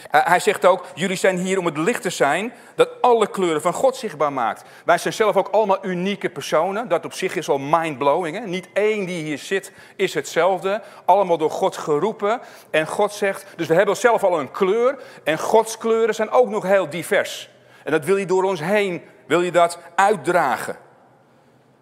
[0.09, 3.73] Hij zegt ook, jullie zijn hier om het licht te zijn dat alle kleuren van
[3.73, 4.63] God zichtbaar maakt.
[4.85, 6.87] Wij zijn zelf ook allemaal unieke personen.
[6.87, 8.37] Dat op zich is al mindblowing.
[8.37, 8.45] Hè?
[8.45, 10.81] Niet één die hier zit is hetzelfde.
[11.05, 12.41] Allemaal door God geroepen.
[12.69, 14.99] En God zegt, dus we hebben zelf al een kleur.
[15.23, 17.49] En Gods kleuren zijn ook nog heel divers.
[17.83, 20.77] En dat wil je door ons heen, wil je dat uitdragen.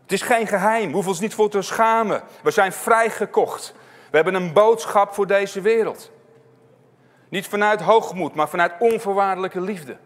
[0.01, 2.21] Het is geen geheim, we hoeven ons niet voor te schamen.
[2.43, 3.73] We zijn vrijgekocht.
[4.09, 6.11] We hebben een boodschap voor deze wereld.
[7.29, 9.97] Niet vanuit hoogmoed, maar vanuit onvoorwaardelijke liefde.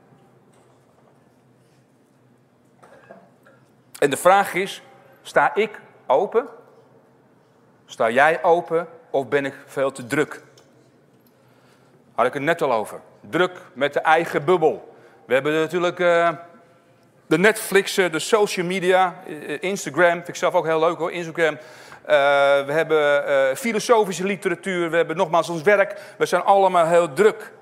[4.00, 4.82] En de vraag is,
[5.22, 6.48] sta ik open?
[7.86, 10.42] Sta jij open of ben ik veel te druk?
[12.16, 13.02] Had ik het net al over.
[13.30, 14.96] Druk met de eigen bubbel.
[15.26, 16.30] We hebben natuurlijk uh,
[17.28, 20.12] de Netflixen, de social media, eh, Instagram.
[20.12, 21.58] Vind ik zelf ook heel leuk hoor, Instagram.
[22.06, 22.16] Eh,
[22.66, 26.02] we hebben uh, filosofische literatuur, we hebben nogmaals ons werk.
[26.18, 27.54] We zijn allemaal heel druk.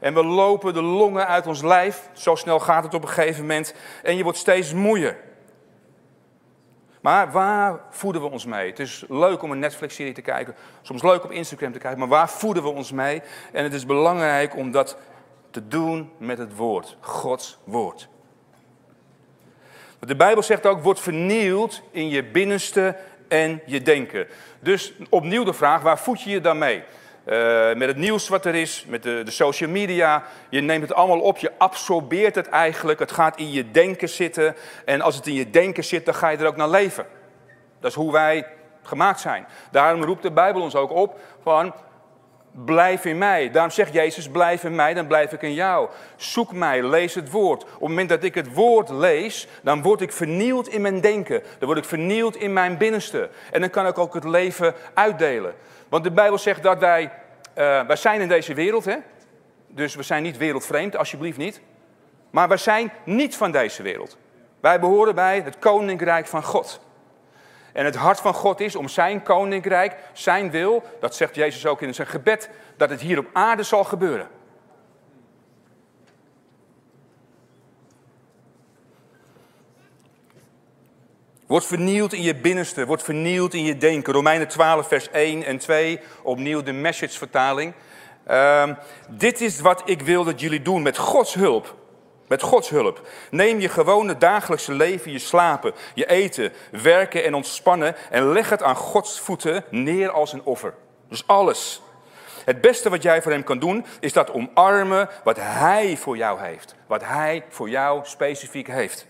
[0.00, 2.08] En we lopen de longen uit ons lijf.
[2.12, 3.74] Zo snel gaat het op een gegeven moment.
[4.02, 5.16] En je wordt steeds moeier.
[7.00, 8.70] Maar waar voeden we ons mee?
[8.70, 10.54] Het is leuk om een Netflix-serie te kijken.
[10.82, 11.98] Soms leuk op Instagram te kijken.
[11.98, 13.22] Maar waar voeden we ons mee?
[13.52, 14.96] En het is belangrijk om dat
[15.50, 16.96] te doen met het woord.
[17.00, 18.08] Gods woord.
[19.98, 22.96] De Bijbel zegt ook, word vernieuwd in je binnenste
[23.30, 24.26] en je denken.
[24.60, 26.82] Dus opnieuw de vraag, waar voed je je dan mee?
[27.26, 30.24] Uh, met het nieuws wat er is, met de, de, social media.
[30.48, 32.98] Je neemt het allemaal op, je absorbeert het eigenlijk.
[32.98, 34.56] Het gaat in je denken zitten.
[34.84, 37.06] En als het in je denken zit, dan ga je er ook naar leven.
[37.80, 38.46] Dat is hoe wij
[38.82, 39.46] gemaakt zijn.
[39.70, 41.74] Daarom roept de Bijbel ons ook op van
[42.52, 43.50] Blijf in mij.
[43.50, 45.88] Daarom zegt Jezus, blijf in mij, dan blijf ik in jou.
[46.16, 47.62] Zoek mij, lees het woord.
[47.62, 51.42] Op het moment dat ik het woord lees, dan word ik vernieuwd in mijn denken.
[51.58, 53.30] Dan word ik vernieuwd in mijn binnenste.
[53.50, 55.54] En dan kan ik ook het leven uitdelen.
[55.88, 57.10] Want de Bijbel zegt dat wij, uh,
[57.86, 58.96] wij zijn in deze wereld, hè?
[59.66, 61.60] Dus we zijn niet wereldvreemd, alsjeblieft niet.
[62.30, 64.16] Maar wij zijn niet van deze wereld.
[64.60, 66.80] Wij behoren bij het koninkrijk van God.
[67.72, 71.82] En het hart van God is om zijn koninkrijk, zijn wil, dat zegt Jezus ook
[71.82, 74.28] in zijn gebed, dat het hier op aarde zal gebeuren.
[81.46, 84.12] Word vernieuwd in je binnenste, word vernieuwd in je denken.
[84.12, 87.74] Romeinen 12, vers 1 en 2, opnieuw de message-vertaling.
[88.26, 88.74] Ehm,
[89.08, 91.79] dit is wat ik wil dat jullie doen met Gods hulp.
[92.30, 93.00] Met Gods hulp.
[93.30, 98.62] Neem je gewone dagelijkse leven, je slapen, je eten, werken en ontspannen en leg het
[98.62, 100.74] aan Gods voeten neer als een offer.
[101.08, 101.82] Dus alles.
[102.44, 106.40] Het beste wat jij voor hem kan doen, is dat omarmen wat hij voor jou
[106.40, 106.74] heeft.
[106.86, 109.06] Wat hij voor jou specifiek heeft.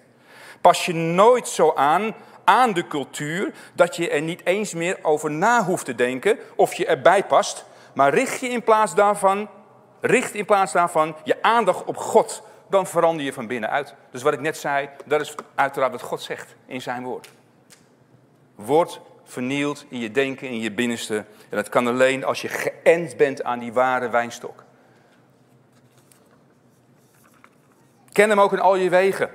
[0.60, 5.30] Pas je nooit zo aan aan de cultuur dat je er niet eens meer over
[5.30, 9.48] na hoeft te denken of je erbij past, maar richt je in plaats daarvan,
[10.00, 13.94] richt in plaats daarvan je aandacht op God, dan verander je van binnenuit.
[14.10, 17.28] Dus wat ik net zei, dat is uiteraard wat God zegt in zijn woord.
[18.54, 21.16] Word vernield in je denken, in je binnenste.
[21.48, 24.64] En dat kan alleen als je geënt bent aan die ware wijnstok.
[28.12, 29.30] Ken hem ook in al je wegen.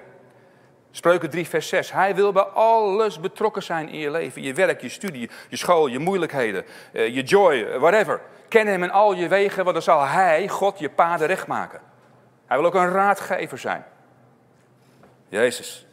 [0.92, 1.92] Spreuken 3, vers 6.
[1.92, 4.42] Hij wil bij alles betrokken zijn in je leven.
[4.42, 8.22] Je werk, je studie, je school, je moeilijkheden, eh, je joy, eh, whatever.
[8.48, 11.82] Ken hem in al je wegen, want dan zal hij, God, je paden recht maken.
[12.46, 13.86] Hij wil ook een raadgever zijn.
[15.30, 15.88] Jezus.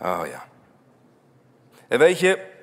[0.00, 0.44] Oh ja.
[1.88, 2.54] En weet je,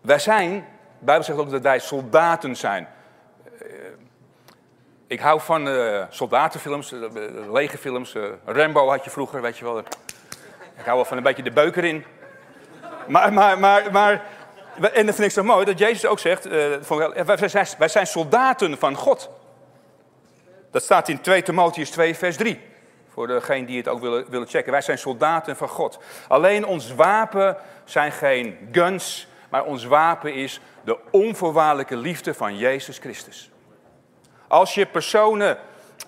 [0.00, 0.52] wij zijn,
[0.98, 2.88] de Bijbel zegt ook dat wij soldaten zijn.
[5.06, 8.14] Ik hou van uh, soldatenfilms, uh, legerfilms.
[8.14, 9.78] Uh, Rambo had je vroeger, weet je wel.
[9.78, 12.04] Ik hou wel van een beetje de beuker in.
[13.06, 14.22] Maar, maar, maar, maar
[14.80, 18.78] en dat vind ik zo mooi, dat Jezus ook zegt, wij, zijn, wij zijn soldaten
[18.78, 19.30] van God.
[20.70, 22.60] Dat staat in 2 Timotheus 2, vers 3.
[23.08, 24.72] Voor degene die het ook willen, willen checken.
[24.72, 25.98] Wij zijn soldaten van God.
[26.28, 32.98] Alleen ons wapen zijn geen guns, maar ons wapen is de onvoorwaardelijke liefde van Jezus
[32.98, 33.50] Christus.
[34.48, 35.58] Als je personen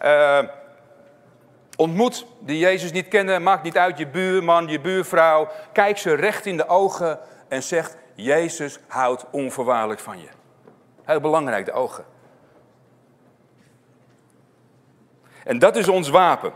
[0.04, 0.38] uh,
[1.76, 6.46] ontmoet die Jezus niet kennen, maakt niet uit, je buurman, je buurvrouw, kijk ze recht
[6.46, 10.28] in de ogen en zegt, Jezus houdt onvoorwaardelijk van je.
[11.04, 12.04] Heel belangrijk, de ogen.
[15.44, 16.52] En dat is ons wapen.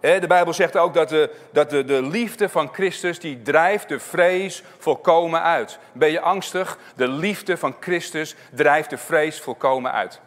[0.00, 3.98] De Bijbel zegt ook dat, de, dat de, de liefde van Christus, die drijft de
[3.98, 5.78] vrees volkomen uit.
[5.92, 6.78] Ben je angstig?
[6.96, 10.20] De liefde van Christus drijft de vrees volkomen uit.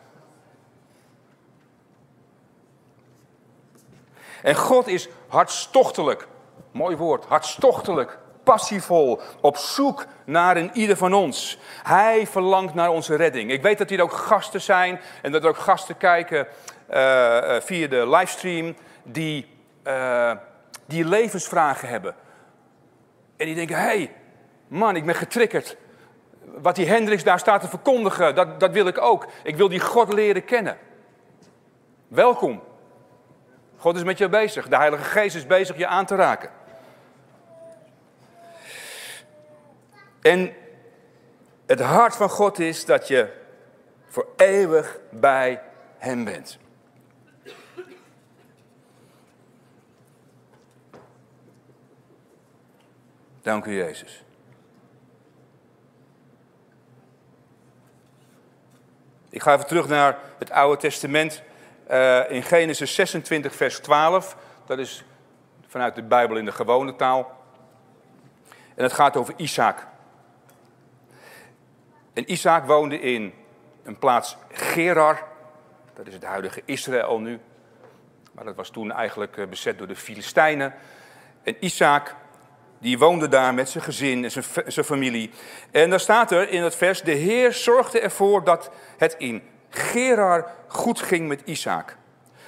[4.41, 6.27] En God is hartstochtelijk,
[6.71, 11.57] mooi woord, hartstochtelijk, passievol, op zoek naar een ieder van ons.
[11.83, 13.51] Hij verlangt naar onze redding.
[13.51, 16.47] Ik weet dat hier ook gasten zijn en dat er ook gasten kijken
[16.89, 19.47] uh, via de livestream die,
[19.87, 20.31] uh,
[20.85, 22.15] die levensvragen hebben.
[23.37, 24.11] En die denken, hé, hey,
[24.67, 25.77] man, ik ben getriggerd.
[26.61, 29.27] Wat die Hendricks daar staat te verkondigen, dat, dat wil ik ook.
[29.43, 30.77] Ik wil die God leren kennen.
[32.07, 32.63] Welkom.
[33.77, 34.67] God is met je bezig.
[34.67, 36.49] De Heilige Geest is bezig je aan te raken.
[40.23, 40.53] En
[41.65, 43.33] het hart van God is dat je
[44.07, 45.61] voor eeuwig bij
[45.97, 46.57] Hem bent.
[53.41, 54.23] Dank u, Jezus.
[59.29, 61.41] Ik ga even terug naar het Oude Testament.
[61.91, 64.37] Uh, in Genesis 26, vers 12.
[64.65, 65.03] Dat is
[65.67, 67.37] vanuit de Bijbel in de gewone taal.
[68.75, 69.91] En het gaat over Isaac.
[72.13, 73.33] En Isaac woonde in
[73.83, 75.23] een plaats Gerar.
[75.93, 77.39] Dat is het huidige Israël nu.
[78.31, 80.73] Maar dat was toen eigenlijk eh, bezet door de Filistijnen.
[81.43, 82.15] En Isaac,
[82.79, 85.31] die woonde daar met zijn gezin en zijn, zijn familie.
[85.71, 90.51] En daar staat er in het vers: De Heer zorgde ervoor dat het in Gerar
[90.67, 91.97] goed ging met Isaac.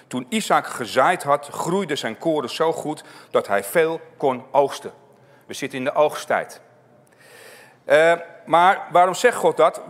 [0.08, 4.94] Toen Isaac gezaaid had, groeide zijn koren zo goed dat hij veel kon oogsten.
[5.46, 6.62] We zitten in de oogsttijd.
[7.86, 8.14] Uh,
[8.46, 9.82] maar waarom zegt God dat?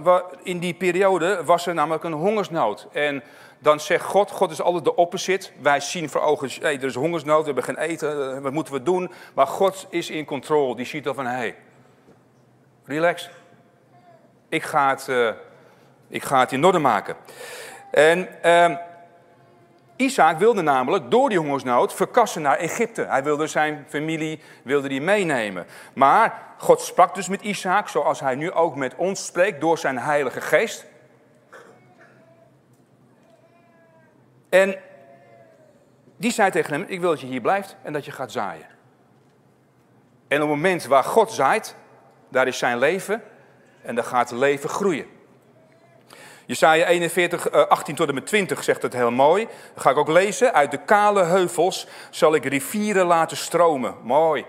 [0.44, 2.88] In die periode was er namelijk een hongersnood.
[2.92, 3.24] En
[3.60, 5.50] dan zegt God, God is altijd de opposite.
[5.62, 9.12] Wij zien voor ogen, er is hongersnood, we hebben geen eten, wat moeten we doen?
[9.34, 11.56] Maar God is in control, die ziet al van, hé, hey,
[12.86, 13.30] relax.
[14.50, 15.08] Ik ga het...
[15.08, 15.32] Uh,
[16.08, 17.16] ik ga het in orde maken.
[17.92, 18.76] En eh,
[19.96, 23.02] Isaac wilde namelijk door die hongersnood verkassen naar Egypte.
[23.02, 25.66] Hij wilde zijn familie wilde die meenemen.
[25.94, 29.98] Maar God sprak dus met Isaac, zoals hij nu ook met ons spreekt, door zijn
[29.98, 30.86] Heilige Geest.
[34.50, 34.76] En
[36.18, 38.66] Die zei tegen hem, ik wil dat je hier blijft en dat je gaat zaaien.
[40.28, 41.76] En op het moment waar God zaait,
[42.30, 43.24] daar is zijn leven
[43.82, 45.06] en daar gaat het leven groeien.
[46.46, 49.48] Jesaja 41, 18 eh, tot en met 20 zegt het heel mooi.
[49.74, 50.54] Dat ga ik ook lezen.
[50.54, 53.96] Uit de kale heuvels zal ik rivieren laten stromen.
[54.04, 54.46] Mooi.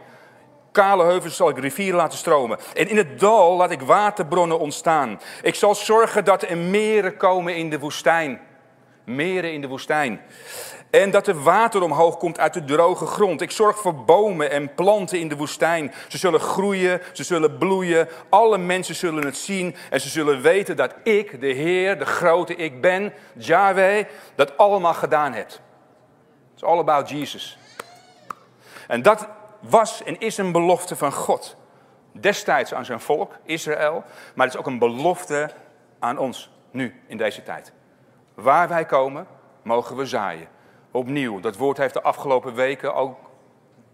[0.73, 2.59] Kale heuvels zal ik rivieren laten stromen.
[2.75, 5.21] En in het dal laat ik waterbronnen ontstaan.
[5.43, 8.41] Ik zal zorgen dat er meren komen in de woestijn.
[9.05, 10.21] Meren in de woestijn.
[11.03, 13.41] En dat er water omhoog komt uit de droge grond.
[13.41, 15.93] Ik zorg voor bomen en planten in de woestijn.
[16.09, 18.09] Ze zullen groeien, ze zullen bloeien.
[18.29, 22.57] Alle mensen zullen het zien en ze zullen weten dat ik, de Heer, de grote
[22.57, 25.51] ik ben, Yahweh, dat allemaal gedaan heb.
[26.53, 27.59] It's all about Jesus.
[28.89, 29.29] En dat
[29.61, 31.57] was en is een belofte van God.
[32.13, 34.05] Destijds aan zijn volk, Israël,
[34.35, 35.51] maar het is ook een belofte
[35.99, 37.73] aan ons, nu, in deze tijd.
[38.35, 39.27] Waar wij komen,
[39.63, 40.55] mogen we zaaien
[40.97, 41.41] opnieuw.
[41.41, 43.19] Dat woord heeft de afgelopen weken ook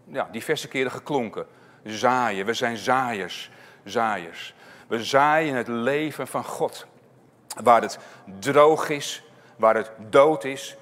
[0.05, 1.47] ja, diverse keren geklonken.
[1.85, 3.51] Zaaien, we zijn zaaiers,
[3.85, 4.55] zaaiers.
[4.89, 6.87] We zaaien het leven van God.
[7.63, 7.99] Waar het
[8.39, 9.25] droog is,
[9.57, 10.77] waar het dood is.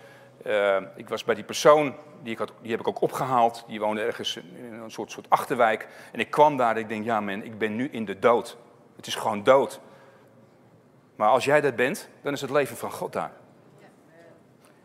[0.47, 3.65] Uh, ik was bij die persoon, die, ik had, die heb ik ook opgehaald.
[3.67, 5.89] Die woonde ergens in een soort, soort achterwijk.
[6.13, 8.57] En ik kwam daar en ik denk, ja man, ik ben nu in de dood.
[8.97, 9.81] Het is gewoon dood.
[11.17, 13.33] Maar als jij dat bent, dan is het leven van God daar.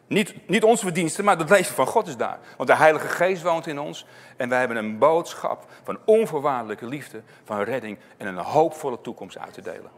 [0.08, 2.40] Niet, niet onze verdiensten, maar het leven van God is daar.
[2.58, 4.06] Want de Heilige Geest woont in ons.
[4.38, 9.54] En wij hebben een boodschap van onvoorwaardelijke liefde, van redding en een hoopvolle toekomst uit
[9.54, 9.92] te delen.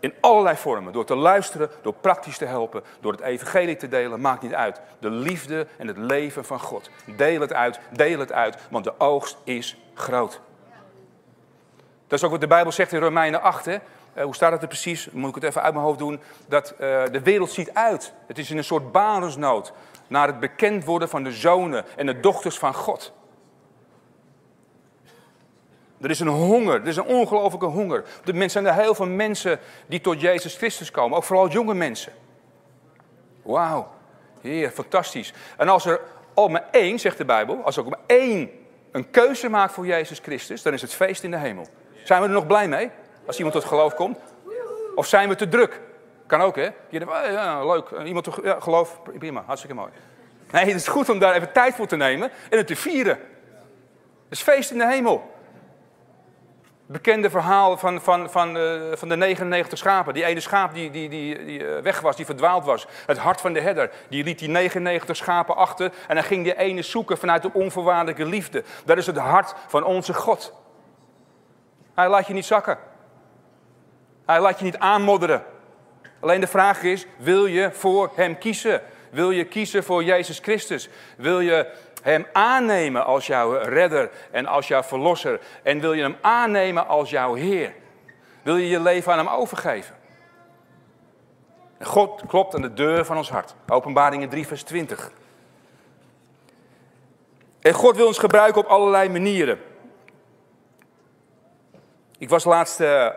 [0.00, 0.92] In allerlei vormen.
[0.92, 4.80] Door te luisteren, door praktisch te helpen, door het evangelie te delen, maakt niet uit.
[4.98, 6.90] De liefde en het leven van God.
[7.16, 10.40] Deel het uit, deel het uit, want de oogst is groot.
[12.06, 13.64] Dat is ook wat de Bijbel zegt in Romeinen 8.
[13.64, 13.78] Hè?
[14.12, 15.10] Eh, hoe staat het er precies?
[15.10, 16.20] Moet ik het even uit mijn hoofd doen?
[16.48, 16.78] Dat uh,
[17.12, 18.12] de wereld ziet uit.
[18.26, 19.72] Het is in een soort barensnood
[20.06, 23.12] naar het bekend worden van de zonen en de dochters van God.
[26.00, 28.04] Er is een honger, er is een ongelofelijke honger.
[28.24, 32.12] Moment zijn er heel veel mensen die tot Jezus Christus komen, ook vooral jonge mensen.
[33.42, 33.88] Wauw,
[34.40, 35.32] heer, fantastisch.
[35.56, 36.00] En als er
[36.34, 38.50] al maar één, zegt de Bijbel, als er ook maar één
[38.92, 41.66] een keuze maakt voor Jezus Christus, dan is het feest in de hemel.
[42.04, 42.90] Zijn we er nog blij mee?
[43.30, 44.18] Als iemand tot geloof komt.
[44.94, 45.80] Of zijn we te druk?
[46.26, 46.68] Kan ook, hè?
[46.88, 47.90] Je denkt, oh, ja, leuk.
[48.04, 49.90] Iemand tot ja, geloof, prima, hartstikke mooi.
[50.50, 53.18] Nee, het is goed om daar even tijd voor te nemen en het te vieren.
[54.28, 55.30] Het is feest in de hemel.
[56.86, 60.14] Bekende verhaal van, van, van, uh, van de 99 schapen.
[60.14, 62.86] Die ene schaap die, die, die, die uh, weg was, die verdwaald was.
[63.06, 63.90] Het hart van de herder.
[64.08, 68.24] Die liet die 99 schapen achter en dan ging die ene zoeken vanuit de onvoorwaardelijke
[68.24, 68.64] liefde.
[68.84, 70.54] Dat is het hart van onze God.
[71.94, 72.89] Hij laat je niet zakken.
[74.30, 75.44] Hij laat je niet aanmodderen.
[76.20, 78.82] Alleen de vraag is, wil je voor hem kiezen?
[79.10, 80.88] Wil je kiezen voor Jezus Christus?
[81.16, 85.40] Wil je hem aannemen als jouw redder en als jouw verlosser?
[85.62, 87.74] En wil je hem aannemen als jouw Heer?
[88.42, 89.94] Wil je je leven aan hem overgeven?
[91.78, 93.54] En God klopt aan de deur van ons hart.
[93.68, 95.12] Openbaringen 3, vers 20.
[97.60, 99.58] En God wil ons gebruiken op allerlei manieren.
[102.18, 103.08] Ik was laatst uh,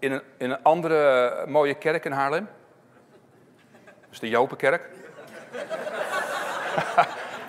[0.00, 2.48] in een, in een andere mooie kerk in Haarlem.
[3.84, 4.82] Dat is de Jopenkerk.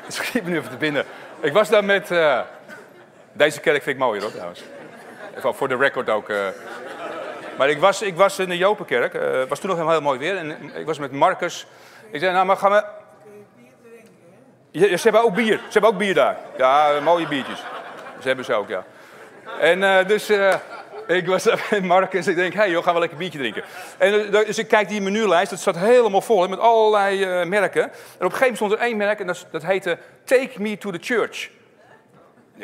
[0.04, 1.06] Dat schiet me nu even te binnen.
[1.40, 2.12] Ik was daar met...
[2.12, 2.42] Uh,
[3.32, 4.64] deze kerk vind ik mooier hoor trouwens.
[5.38, 6.30] Even voor de record ook.
[6.30, 6.48] Uh.
[7.58, 9.14] Maar ik was, ik was in de Jopenkerk.
[9.14, 10.38] Het uh, was toen nog helemaal heel mooi weer.
[10.38, 11.68] En ik was met Marcus.
[12.10, 12.84] Ik zei, nou maar gaan we...
[14.72, 15.58] Ja, ze hebben ook bier.
[15.58, 16.38] Ze hebben ook bier daar.
[16.58, 17.60] Ja, mooie biertjes.
[18.20, 18.84] Ze hebben ze ook, ja.
[19.60, 20.30] En dus...
[21.08, 21.48] Ik was
[21.82, 23.64] Marcus en ik denk, hé hey joh, gaan we lekker biertje drinken.
[23.98, 27.84] En dus ik kijk die menulijst, dat staat helemaal vol met allerlei uh, merken.
[27.84, 30.78] En op een gegeven moment stond er één merk en dat, dat heette Take Me
[30.78, 31.50] to the Church.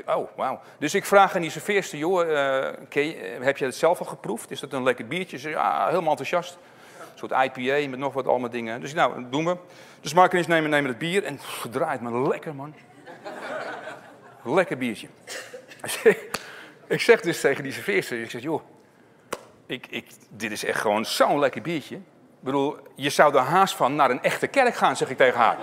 [0.06, 0.60] Oh, wauw.
[0.80, 2.64] Dus ik vraag aan die serveerster, joh, uh,
[3.40, 4.52] heb je het zelf al geproefd?
[4.52, 5.38] Is dat een lekker biertje?
[5.38, 6.58] Ze ja, helemaal enthousiast.
[7.00, 8.82] Een soort IPA met nog wat allemaal dingen.
[8.82, 9.58] Dus nou, doen we.
[10.02, 11.40] Dus Marcus nemen, nemen het bier en
[11.72, 12.76] draait me lekker, man.
[14.44, 15.08] lekker biertje.
[16.88, 18.62] Ik zeg dus tegen die serveerster, ik zeg, joh,
[19.66, 21.96] ik, ik, dit is echt gewoon zo'n lekker biertje.
[21.96, 25.40] Ik bedoel, je zou er haast van naar een echte kerk gaan, zeg ik tegen
[25.40, 25.58] haar.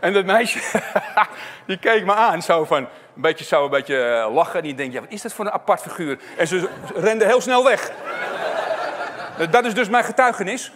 [0.00, 0.80] En dat meisje,
[1.66, 2.78] die keek me aan, zo van,
[3.14, 4.58] een beetje, zo een beetje eh, lachen.
[4.58, 6.18] En die denkt, ja, wat is dat voor een apart figuur?
[6.36, 7.92] En ze rende heel snel weg.
[9.50, 10.72] Dat is dus mijn getuigenis.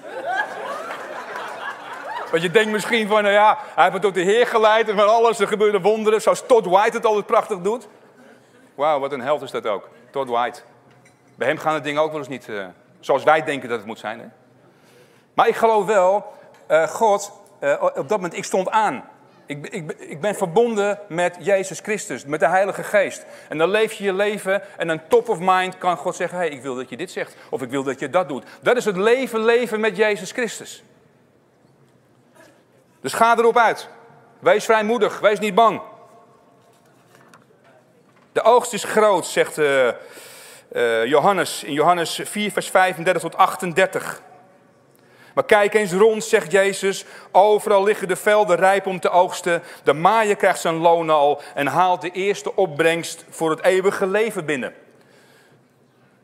[2.30, 4.96] Want je denkt misschien van, nou ja, hij heeft me tot de Heer geleid en
[4.96, 7.88] van alles, er gebeurde wonderen, zoals Todd White het altijd prachtig doet.
[8.74, 9.88] Wauw, wat een held is dat ook.
[10.10, 10.60] Todd White.
[11.34, 12.66] Bij hem gaan de dingen ook wel eens niet uh,
[13.00, 14.20] zoals wij denken dat het moet zijn.
[14.20, 14.26] Hè?
[15.34, 16.32] Maar ik geloof wel,
[16.70, 19.04] uh, God, uh, op dat moment, ik stond aan.
[19.46, 23.26] Ik, ik, ik ben verbonden met Jezus Christus, met de Heilige Geest.
[23.48, 26.48] En dan leef je je leven en een top of mind kan God zeggen: hey,
[26.48, 27.36] ik wil dat je dit zegt.
[27.50, 28.44] Of ik wil dat je dat doet.
[28.60, 30.84] Dat is het leven, leven met Jezus Christus.
[33.00, 33.88] Dus ga erop uit.
[34.38, 35.80] Wees vrijmoedig, wees niet bang.
[38.34, 39.88] De oogst is groot, zegt uh,
[40.72, 44.22] uh, Johannes in Johannes 4, vers 35 tot 38.
[45.34, 47.04] Maar kijk eens rond, zegt Jezus.
[47.32, 49.62] Overal liggen de velden rijp om te oogsten.
[49.84, 54.44] De maaier krijgt zijn loon al en haalt de eerste opbrengst voor het eeuwige leven
[54.44, 54.74] binnen.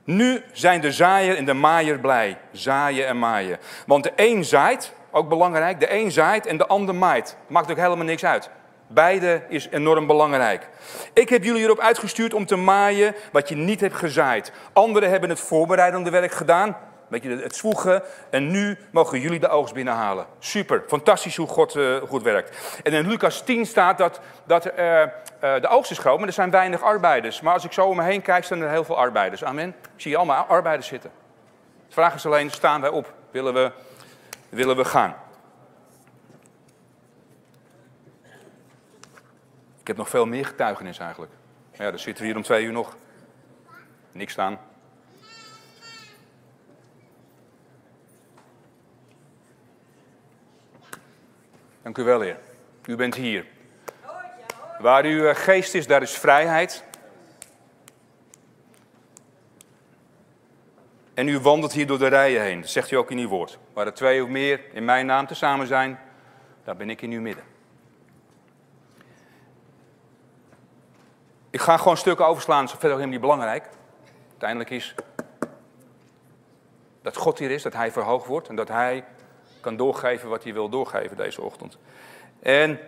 [0.04, 2.38] Nu zijn de zaaier en de maaier blij.
[2.52, 3.58] Zaaien en maaien.
[3.86, 7.36] Want de een zaait, ook belangrijk, de een zaait en de ander maait.
[7.46, 8.50] Maakt ook helemaal niks uit.
[8.92, 10.68] Beide is enorm belangrijk.
[11.12, 14.52] Ik heb jullie erop uitgestuurd om te maaien wat je niet hebt gezaaid.
[14.72, 16.76] Anderen hebben het voorbereidende werk gedaan
[17.10, 18.02] beetje het zwoegen.
[18.30, 20.26] En nu mogen jullie de oogst binnenhalen.
[20.38, 22.80] Super, fantastisch hoe God uh, goed werkt.
[22.82, 25.06] En in Lucas 10 staat dat, dat uh, uh,
[25.40, 27.40] de oogst is groot, maar er zijn weinig arbeiders.
[27.40, 29.44] Maar als ik zo om me heen kijk, staan er heel veel arbeiders.
[29.44, 29.68] Amen.
[29.68, 31.10] Ik zie allemaal arbeiders zitten.
[31.88, 33.12] De vraag is alleen, staan wij op?
[33.30, 33.70] Willen we,
[34.48, 35.16] willen we gaan?
[39.90, 41.32] Heb nog veel meer getuigenis eigenlijk.
[41.72, 42.96] Ja, dan zitten we hier om twee uur nog.
[44.12, 44.58] Niks staan.
[51.82, 52.38] Dank u wel, Heer.
[52.86, 53.46] U bent hier.
[54.78, 56.84] Waar uw eh, geest is, daar is vrijheid.
[61.14, 62.60] En u wandelt hier door de rijen heen.
[62.60, 63.58] Dat zegt u ook in uw woord.
[63.72, 65.98] Waar er twee of meer in mijn naam te samen zijn,
[66.64, 67.49] daar ben ik in uw midden.
[71.50, 73.68] Ik ga gewoon stukken overslaan, dat is verder helemaal niet belangrijk.
[74.30, 74.94] Uiteindelijk is
[77.02, 79.04] dat God hier is, dat Hij verhoogd wordt en dat Hij
[79.60, 81.78] kan doorgeven wat hij wil doorgeven deze ochtend.
[82.42, 82.80] En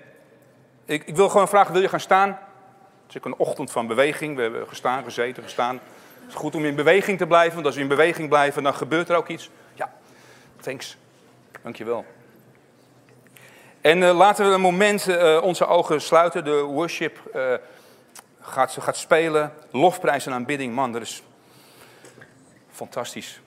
[0.84, 2.28] ik, ik wil gewoon vragen, wil je gaan staan?
[2.28, 4.36] Het is ook een ochtend van beweging.
[4.36, 5.80] We hebben gestaan, gezeten, gestaan.
[6.20, 8.74] Het is goed om in beweging te blijven, want als we in beweging blijven, dan
[8.74, 9.50] gebeurt er ook iets.
[9.74, 9.92] Ja,
[10.60, 10.96] thanks.
[11.62, 12.04] Dankjewel.
[13.80, 16.44] En uh, laten we een moment uh, onze ogen sluiten.
[16.44, 17.54] De worship uh,
[18.42, 19.52] gaat, gaat spelen.
[19.70, 21.22] Lofprijs en aanbidding, man, dat is
[22.70, 23.40] fantastisch.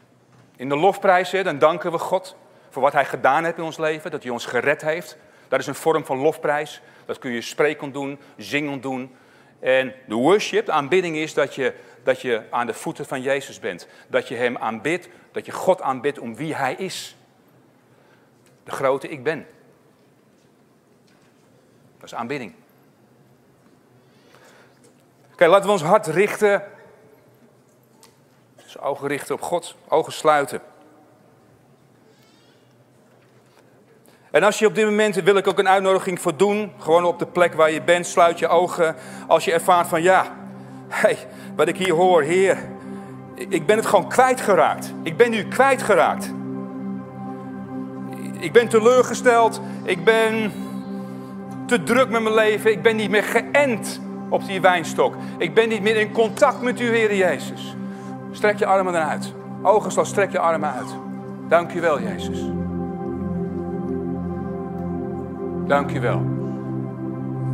[0.56, 2.36] In de lofprijs, dan danken we God
[2.70, 5.18] voor wat hij gedaan heeft in ons leven, dat hij ons gered heeft.
[5.48, 6.82] Dat is een vorm van lofprijs.
[7.06, 9.16] Dat kun je spreken doen, zingen doen.
[9.60, 11.74] En de worship, de aanbidding is dat je,
[12.04, 13.88] dat je aan de voeten van Jezus bent.
[14.08, 17.18] Dat je hem aanbidt, dat je God aanbidt om wie hij is.
[18.64, 19.48] De grote ik ben.
[21.98, 22.54] Dat is aanbidding.
[25.36, 26.64] Oké, laten we ons hart richten.
[28.64, 30.62] Dus ogen richten op God, ogen sluiten.
[34.32, 37.20] En als je op dit moment, wil ik ook een uitnodiging voor doen, gewoon op
[37.20, 38.96] de plek waar je bent, sluit je ogen.
[39.28, 40.36] Als je ervaart van ja,
[40.88, 41.18] hey,
[41.56, 42.58] wat ik hier hoor, Heer,
[43.36, 44.94] ik ben het gewoon kwijtgeraakt.
[45.04, 46.32] Ik ben nu kwijtgeraakt.
[48.40, 50.54] Ik ben teleurgesteld, ik ben
[51.68, 55.16] te druk met mijn leven, ik ben niet meer geënt op die wijnstok.
[55.38, 57.76] Ik ben niet meer in contact met u, Heer Jezus.
[58.32, 59.34] Strek je armen eruit.
[59.62, 60.96] Ogen slaan, strek je armen uit.
[61.48, 62.40] Dank u wel, Jezus.
[65.68, 66.22] Dank je wel.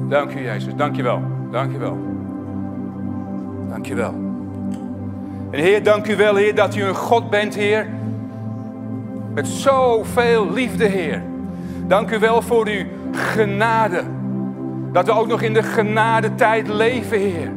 [0.07, 0.75] Dank u, Jezus.
[0.75, 1.21] Dank je wel.
[1.51, 1.97] Dank je wel.
[3.69, 4.13] Dank je wel.
[5.51, 7.87] En Heer, dank u wel, Heer, dat u een God bent, Heer.
[9.33, 11.23] Met zoveel liefde, Heer.
[11.87, 14.03] Dank u wel voor uw genade.
[14.91, 17.51] Dat we ook nog in de genadetijd leven, Heer.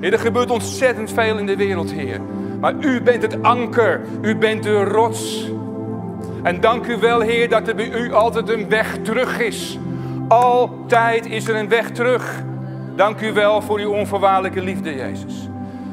[0.00, 2.20] Heer, er gebeurt ontzettend veel in de wereld, Heer.
[2.60, 4.00] Maar u bent het anker.
[4.20, 5.50] U bent de rots.
[6.42, 9.78] En dank u wel, Heer, dat er bij u altijd een weg terug is.
[10.28, 12.42] Altijd is er een weg terug.
[12.96, 15.48] Dank u wel voor uw onvoorwaardelijke liefde, Jezus.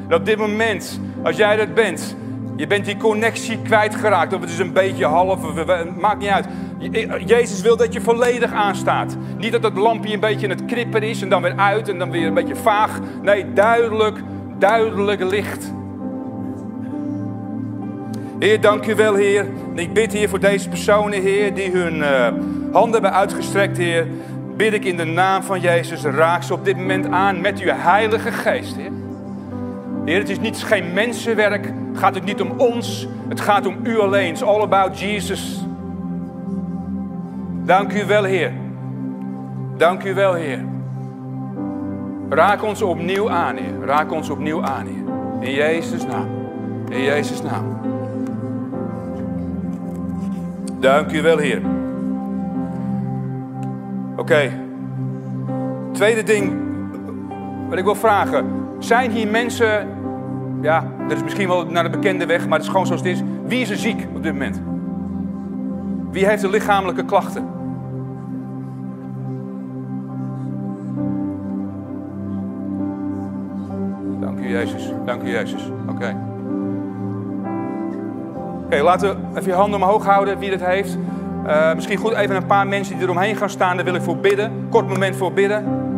[0.08, 2.16] En op dit moment, als jij dat bent,
[2.56, 4.32] je bent die connectie kwijtgeraakt.
[4.32, 5.38] Of het is een beetje half,
[5.98, 6.46] maakt niet uit.
[7.26, 9.16] Jezus wil dat je volledig aanstaat.
[9.38, 11.98] Niet dat het lampje een beetje in het krippen is en dan weer uit en
[11.98, 13.00] dan weer een beetje vaag.
[13.22, 14.18] Nee, duidelijk,
[14.58, 15.72] duidelijk licht.
[18.38, 19.46] Heer, dank u wel, Heer.
[19.74, 22.26] Ik bid, Heer, voor deze personen, Heer, die hun uh,
[22.72, 24.06] handen hebben uitgestrekt, Heer.
[24.56, 27.72] Bid ik in de naam van Jezus, raak ze op dit moment aan met uw
[27.72, 29.03] heilige geest, Heer.
[30.04, 31.64] Heer, het is niet, geen mensenwerk.
[31.64, 33.08] Het gaat ook niet om ons.
[33.28, 34.30] Het gaat om u alleen.
[34.30, 35.64] It's all about Jesus.
[37.64, 38.52] Dank u wel, Heer.
[39.76, 40.64] Dank u wel, Heer.
[42.28, 43.86] Raak ons opnieuw aan, Heer.
[43.86, 45.48] Raak ons opnieuw aan, Heer.
[45.48, 46.28] In Jezus' naam.
[46.88, 47.78] In Jezus' naam.
[50.80, 51.60] Dank u wel, Heer.
[54.16, 54.50] Oké.
[55.92, 56.52] Tweede ding
[57.68, 58.63] wat ik wil vragen.
[58.84, 59.88] Zijn hier mensen,
[60.62, 63.10] ja, dat is misschien wel naar de bekende weg, maar het is gewoon zoals het
[63.10, 63.22] is.
[63.46, 64.62] Wie is er ziek op dit moment?
[66.10, 67.46] Wie heeft de lichamelijke klachten?
[74.20, 75.70] Dank u Jezus, dank u Jezus.
[75.88, 76.16] Oké.
[78.64, 80.98] Oké, laten we even je handen omhoog houden wie dit heeft.
[81.46, 83.76] Uh, misschien goed even een paar mensen die eromheen gaan staan.
[83.76, 84.66] Daar wil ik voor bidden.
[84.70, 85.92] Kort moment voor bidden.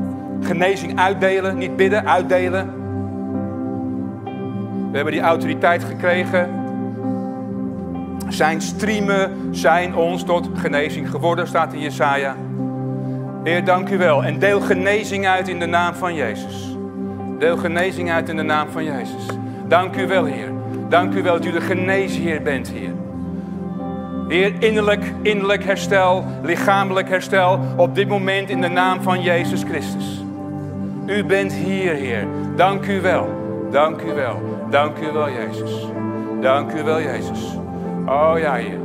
[0.47, 2.71] Genezing uitdelen, niet bidden, uitdelen.
[4.91, 6.51] We hebben die autoriteit gekregen.
[8.29, 12.37] Zijn streamen zijn ons tot genezing geworden, staat in Jesaja.
[13.45, 14.25] Heer, dank u wel.
[14.25, 16.77] En deel genezing uit in de naam van Jezus.
[17.39, 19.27] Deel genezing uit in de naam van Jezus.
[19.69, 20.51] Dank u wel, Heer.
[20.89, 22.93] Dank u wel dat u de geneesheer bent, Heer.
[24.29, 30.26] Heer, innerlijk, innerlijk herstel, lichamelijk herstel op dit moment in de naam van Jezus Christus.
[31.07, 32.27] U bent hier, Heer.
[32.57, 33.29] Dank u wel.
[33.71, 34.41] Dank u wel.
[34.71, 35.87] Dank u wel, Jezus.
[36.41, 37.57] Dank u wel, Jezus.
[38.07, 38.79] Oh ja, Heer.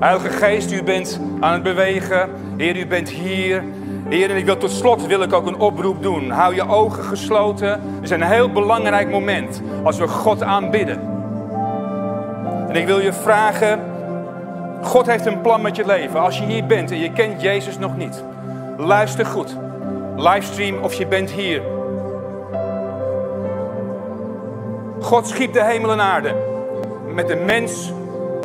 [0.00, 2.30] Heilige Geest, u bent aan het bewegen.
[2.56, 3.64] Heer, u bent hier.
[4.08, 6.30] Heer, en ik wil tot slot wil ik ook een oproep doen.
[6.30, 7.68] Hou je ogen gesloten.
[7.70, 11.00] Het is een heel belangrijk moment als we God aanbidden.
[12.68, 13.80] En ik wil je vragen,
[14.82, 16.20] God heeft een plan met je leven.
[16.20, 18.22] Als je hier bent en je kent Jezus nog niet,
[18.76, 19.56] luister goed.
[20.18, 21.62] Livestream of je bent hier.
[25.00, 26.34] God schiep de hemel en aarde
[27.14, 27.92] met de mens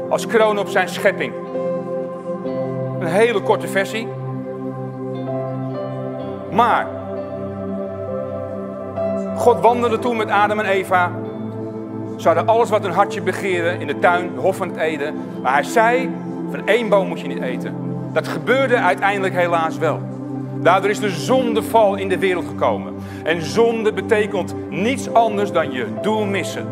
[0.10, 1.34] als kroon op zijn schepping.
[3.00, 4.08] Een hele korte versie.
[6.52, 6.88] Maar
[9.36, 11.12] God wandelde toen met Adam en Eva.
[12.18, 15.16] Ze hadden alles wat hun hartje begeerde in de tuin, de hof van het Eden.
[15.42, 16.10] Maar hij zei,
[16.52, 17.76] van één boom moet je niet eten.
[18.12, 20.12] Dat gebeurde uiteindelijk helaas wel.
[20.64, 22.93] Daardoor is de zondeval in de wereld gekomen.
[23.24, 26.68] En zonde betekent niets anders dan je doel missen.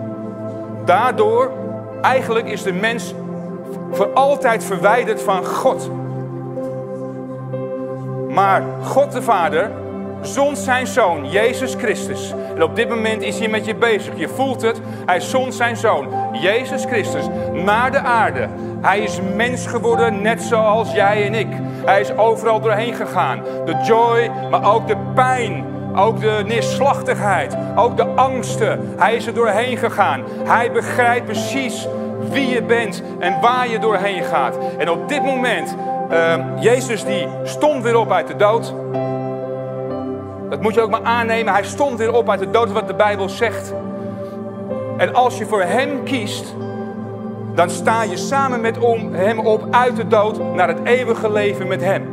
[0.86, 1.52] Daardoor,
[2.02, 3.14] eigenlijk is de mens
[3.92, 5.92] voor altijd verwijderd van God.
[8.30, 9.72] Maar God de Vader
[10.22, 12.34] zond zijn zoon, Jezus Christus.
[12.56, 14.14] En op dit moment is hij met je bezig.
[14.18, 14.82] Je voelt het.
[15.06, 18.48] Hij zond zijn zoon, Jezus Christus, naar de aarde.
[18.82, 21.48] Hij is mens geworden, net zoals jij en ik.
[21.86, 23.44] Hij is overal doorheen gegaan.
[23.66, 25.66] De joy, maar ook de pijn.
[25.96, 27.58] Ook de neerslachtigheid.
[27.76, 28.94] Ook de angsten.
[28.98, 30.24] Hij is er doorheen gegaan.
[30.44, 31.88] Hij begrijpt precies
[32.30, 34.58] wie je bent en waar je doorheen gaat.
[34.78, 35.76] En op dit moment,
[36.12, 38.74] uh, Jezus die stond weer op uit de dood.
[40.50, 41.54] Dat moet je ook maar aannemen.
[41.54, 43.74] Hij stond weer op uit de dood, wat de Bijbel zegt.
[44.98, 46.56] En als je voor Hem kiest,
[47.56, 48.78] dan sta je samen met
[49.12, 52.04] Hem op uit de dood naar het eeuwige leven met Hem.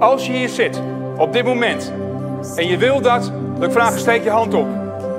[0.00, 0.80] Als je hier zit,
[1.16, 1.92] op dit moment,
[2.56, 4.66] en je wil dat, dan vraag ik, steek je hand op.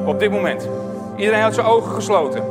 [0.05, 0.67] Op dit moment.
[1.15, 2.43] Iedereen had zijn ogen gesloten.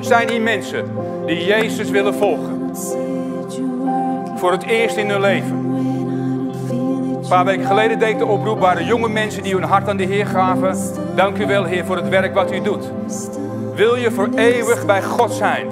[0.00, 0.84] Zijn hier mensen
[1.26, 2.70] die Jezus willen volgen?
[4.36, 5.58] Voor het eerst in hun leven.
[7.22, 10.04] Een paar weken geleden deed de oproep, waren jonge mensen die hun hart aan de
[10.04, 10.76] Heer gaven.
[11.14, 12.90] Dank u wel, Heer, voor het werk wat u doet.
[13.74, 15.66] Wil je voor eeuwig bij God zijn?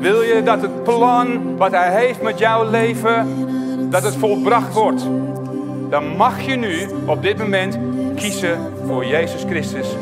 [0.00, 3.26] Wil je dat het plan wat Hij heeft met jouw leven,
[3.90, 5.02] dat het volbracht wordt?
[5.88, 7.78] Dan mag je nu op dit moment
[8.14, 9.96] kiezen voor Jezus Christus.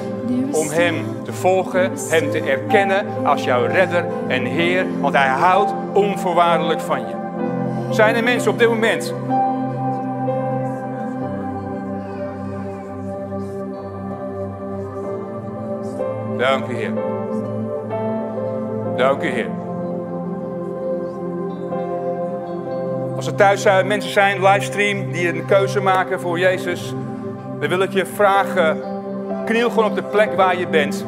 [0.53, 4.87] Om Hem te volgen, Hem te erkennen als jouw redder en Heer.
[5.01, 7.15] Want Hij houdt onvoorwaardelijk van je.
[7.91, 9.15] Zijn er mensen op dit moment
[16.39, 16.93] Dank u, Heer.
[18.97, 19.49] Dank u, Heer.
[23.17, 26.95] Als er thuis mensen zijn, livestream, die een keuze maken voor Jezus,
[27.61, 28.81] dan wil ik je vragen,
[29.45, 31.07] kniel gewoon op de plek waar je bent.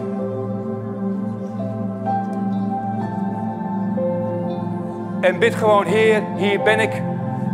[5.20, 7.02] En bid gewoon, Heer, hier ben ik.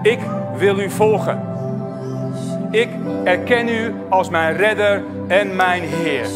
[0.03, 0.18] Ik
[0.57, 1.43] wil u volgen.
[2.70, 2.89] Ik
[3.25, 6.27] erken u als mijn redder en mijn Heer.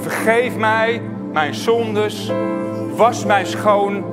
[0.00, 2.32] Vergeef mij mijn zondes.
[2.96, 4.04] Was mij schoon.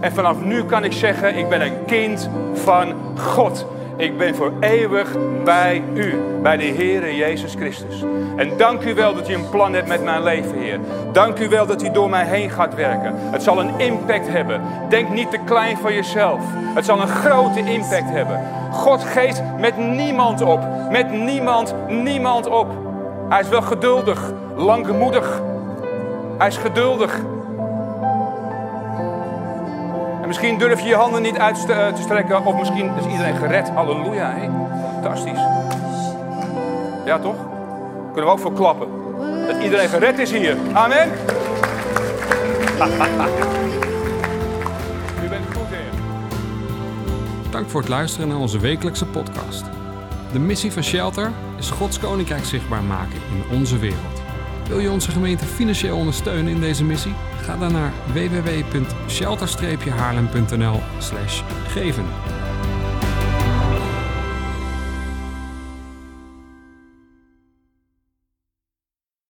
[0.00, 3.66] En vanaf nu kan ik zeggen, ik ben een kind van God.
[3.96, 8.02] Ik ben voor eeuwig bij u, bij de Heere Jezus Christus.
[8.36, 10.78] En dank u wel dat u een plan hebt met mijn leven, Heer.
[11.12, 13.14] Dank u wel dat u door mij heen gaat werken.
[13.16, 14.60] Het zal een impact hebben.
[14.88, 16.40] Denk niet te klein van jezelf.
[16.74, 18.40] Het zal een grote impact hebben.
[18.70, 20.60] God geeft met niemand op.
[20.90, 22.83] Met niemand, niemand op.
[23.28, 25.40] Hij is wel geduldig, langmoedig.
[26.38, 27.18] Hij is geduldig.
[30.22, 33.70] En misschien durf je je handen niet uit te strekken, of misschien is iedereen gered.
[33.70, 34.30] Halleluja.
[34.30, 34.48] Hè?
[34.92, 35.40] Fantastisch.
[37.04, 37.36] Ja, toch?
[38.12, 38.88] Kunnen we ook voor klappen.
[39.46, 40.56] Dat iedereen gered is hier.
[40.72, 41.08] Amen.
[45.24, 45.92] U bent goed, Heer.
[47.50, 49.73] Dank voor het luisteren naar onze wekelijkse podcast.
[50.34, 54.22] De missie van Shelter is Gods Koninkrijk zichtbaar maken in onze wereld.
[54.68, 57.14] Wil je onze gemeente financieel ondersteunen in deze missie?
[57.42, 60.80] Ga dan naar www.shelter-haarlem.nl
[61.66, 62.04] geven.